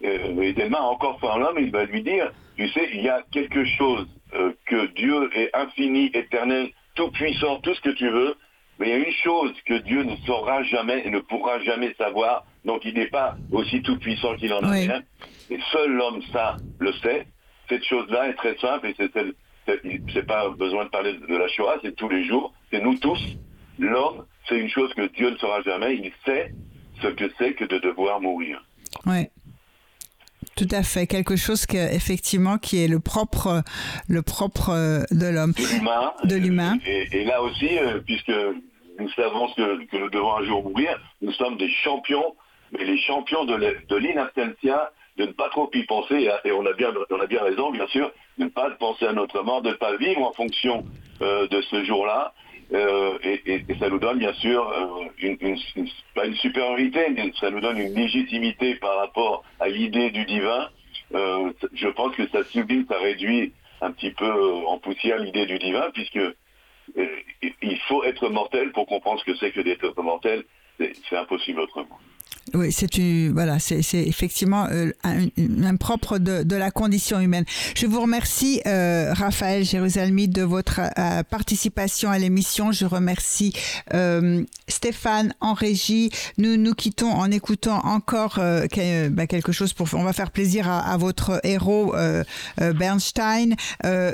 [0.06, 3.02] Euh, Et Delmin a encore foi en l'homme, il va lui dire Tu sais, il
[3.02, 7.90] y a quelque chose euh, que Dieu est infini, éternel, tout puissant, tout ce que
[7.92, 8.36] tu veux,
[8.80, 11.94] mais il y a une chose que Dieu ne saura jamais et ne pourra jamais
[11.98, 14.82] savoir, donc il n'est pas aussi tout puissant qu'il en a Oui.
[14.88, 15.02] rien.
[15.50, 17.26] Et seul l'homme ça le sait.
[17.70, 19.34] Cette chose-là est très simple et c'est celle-
[19.66, 19.82] c'est
[20.14, 23.20] c'est pas besoin de parler de la Shoah, c'est tous les jours, c'est nous tous.
[23.80, 26.52] L'homme, c'est une chose que Dieu ne saura jamais, il sait
[27.02, 28.64] ce que c'est que de devoir mourir.
[30.58, 33.62] Tout à fait, quelque chose que effectivement qui est le propre,
[34.10, 35.54] le propre euh, de l'homme.
[36.26, 36.78] De l'humain.
[36.86, 38.34] Et, et là aussi, euh, puisque
[39.00, 42.36] nous savons que, que nous devons un jour mourir, nous sommes des champions,
[42.72, 46.74] mais les champions de l'e- de ne pas trop y penser, et, et on, a
[46.74, 49.70] bien, on a bien raison, bien sûr, de ne pas penser à notre mort, de
[49.70, 50.86] ne pas vivre en fonction
[51.22, 52.34] euh, de ce jour-là.
[52.74, 55.58] Euh, et, ça nous donne bien sûr euh, une,
[56.14, 60.70] pas une supériorité, ça nous donne une légitimité par rapport à l'idée du divin.
[61.16, 64.32] Euh, je pense que ça subit, ça réduit un petit peu
[64.66, 66.20] en poussière l'idée du divin, puisque
[67.62, 70.44] il faut être mortel pour comprendre ce que c'est que d'être mortel.
[70.78, 72.00] C'est impossible autrement.
[72.54, 75.26] Oui, c'est une voilà, c'est effectivement euh, un,
[75.64, 77.46] un propre de, de la condition humaine.
[77.76, 82.72] Je vous remercie, euh, Raphaël Jérusalemi, de votre euh, participation à l'émission.
[82.72, 83.54] Je remercie
[83.94, 86.10] euh, Stéphane en régie.
[86.38, 89.88] Nous nous quittons en écoutant encore euh, que- bah, quelque chose pour.
[89.94, 91.94] On va faire plaisir à, à votre héros
[92.76, 93.56] Bernstein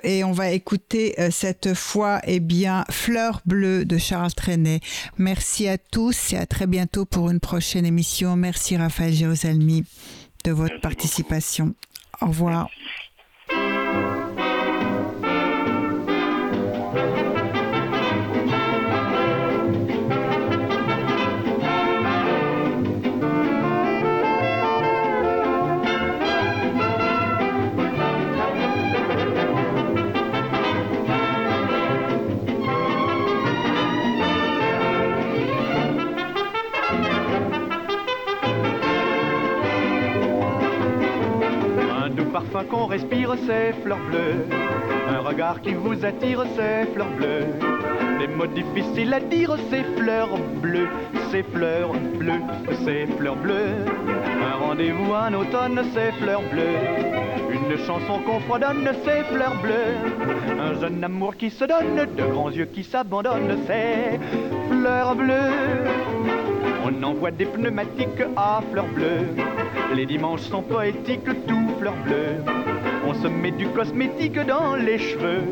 [0.04, 4.80] et on va écouter cette fois eh bien Fleur bleue de Charles Trenet.
[5.18, 8.23] Merci à tous et à très bientôt pour une prochaine émission.
[8.36, 9.84] Merci Raphaël Jérusalemi
[10.44, 11.76] de votre Merci participation.
[12.22, 12.70] Au revoir.
[42.62, 44.46] Qu'on respire, c'est fleurs bleues.
[45.10, 47.48] Un regard qui vous attire, c'est fleurs bleues.
[48.20, 50.90] Des mots difficiles à dire, c'est fleurs bleues.
[51.32, 52.44] C'est fleurs bleues,
[52.86, 53.86] c'est fleurs bleues.
[54.44, 56.78] Un rendez-vous en automne, c'est fleurs bleues.
[57.52, 60.60] Une chanson qu'on fredonne, c'est fleurs bleues.
[60.60, 64.20] Un jeune amour qui se donne, de grands yeux qui s'abandonnent, c'est
[64.70, 66.43] fleurs bleues.
[67.14, 69.28] Envoie des pneumatiques à fleurs bleues.
[69.94, 72.44] Les dimanches sont poétiques, tout fleurs bleues.
[73.08, 75.44] On se met du cosmétique dans les cheveux.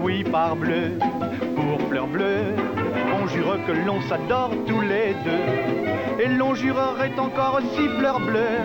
[0.00, 0.92] Oui, parbleu,
[1.56, 2.54] pour fleurs bleues.
[3.20, 6.22] On jure que l'on s'adore tous les deux.
[6.22, 8.62] Et l'on jurerait encore si fleurs bleues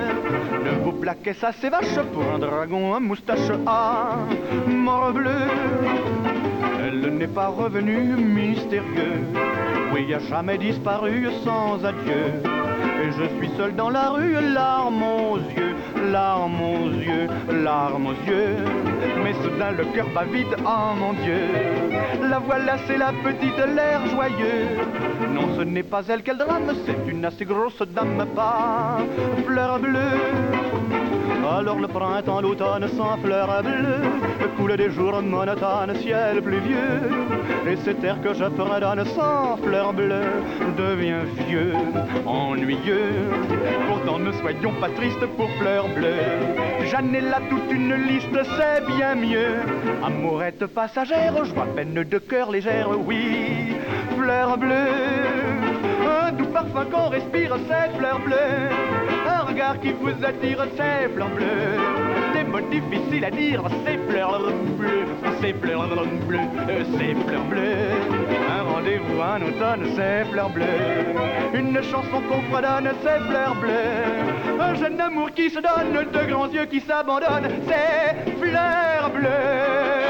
[0.64, 4.16] ne vous plaquez ça, c'est vache pour un dragon, un moustache à
[4.68, 5.48] morbleu.
[6.86, 9.24] Elle n'est pas revenue mystérieux.
[9.94, 12.42] Oui, a jamais disparu sans adieu.
[13.02, 15.76] Et je suis seul dans la rue, larmes aux yeux,
[16.12, 17.28] larmes aux yeux,
[17.64, 18.58] larmes aux yeux.
[19.24, 21.42] Mais soudain le cœur bat vite, oh mon Dieu.
[22.30, 24.68] La voilà, c'est la petite, l'air joyeux.
[25.34, 28.98] Non, ce n'est pas elle qu'elle drame, c'est une assez grosse dame, pas
[29.46, 30.77] fleur bleue.
[31.50, 37.00] Alors le printemps, l'automne sans fleurs bleues Coule des jours monotones, ciel pluvieux.
[37.66, 40.43] Et cet air que je fredonne sans fleurs bleues
[40.78, 41.74] Devient vieux,
[42.26, 43.14] ennuyeux.
[43.88, 46.86] Pourtant ne soyons pas tristes pour fleurs bleues.
[46.91, 49.56] J'en ai là toute une liste, c'est bien mieux.
[50.04, 53.78] Amourette passagère, joie peine de cœur légère, oui.
[54.18, 55.48] Fleurs bleues
[56.28, 59.27] un doux parfum qu'on respire, c'est fleurs bleues.
[59.60, 61.45] Un qui vous attire, c'est fleurs bleues.
[62.34, 64.39] Des mots difficiles à dire, c'est fleurs
[64.78, 65.08] bleues.
[65.41, 65.88] C'est fleurs
[66.28, 66.39] bleues,
[66.99, 67.89] c'est fleurs bleues.
[68.51, 71.55] Un rendez-vous en automne, c'est fleurs bleues.
[71.55, 74.62] Une chanson qu'on fredonne, c'est fleurs bleues.
[74.62, 80.07] Un jeune amour qui se donne, de grands yeux qui s'abandonnent, c'est fleurs bleues.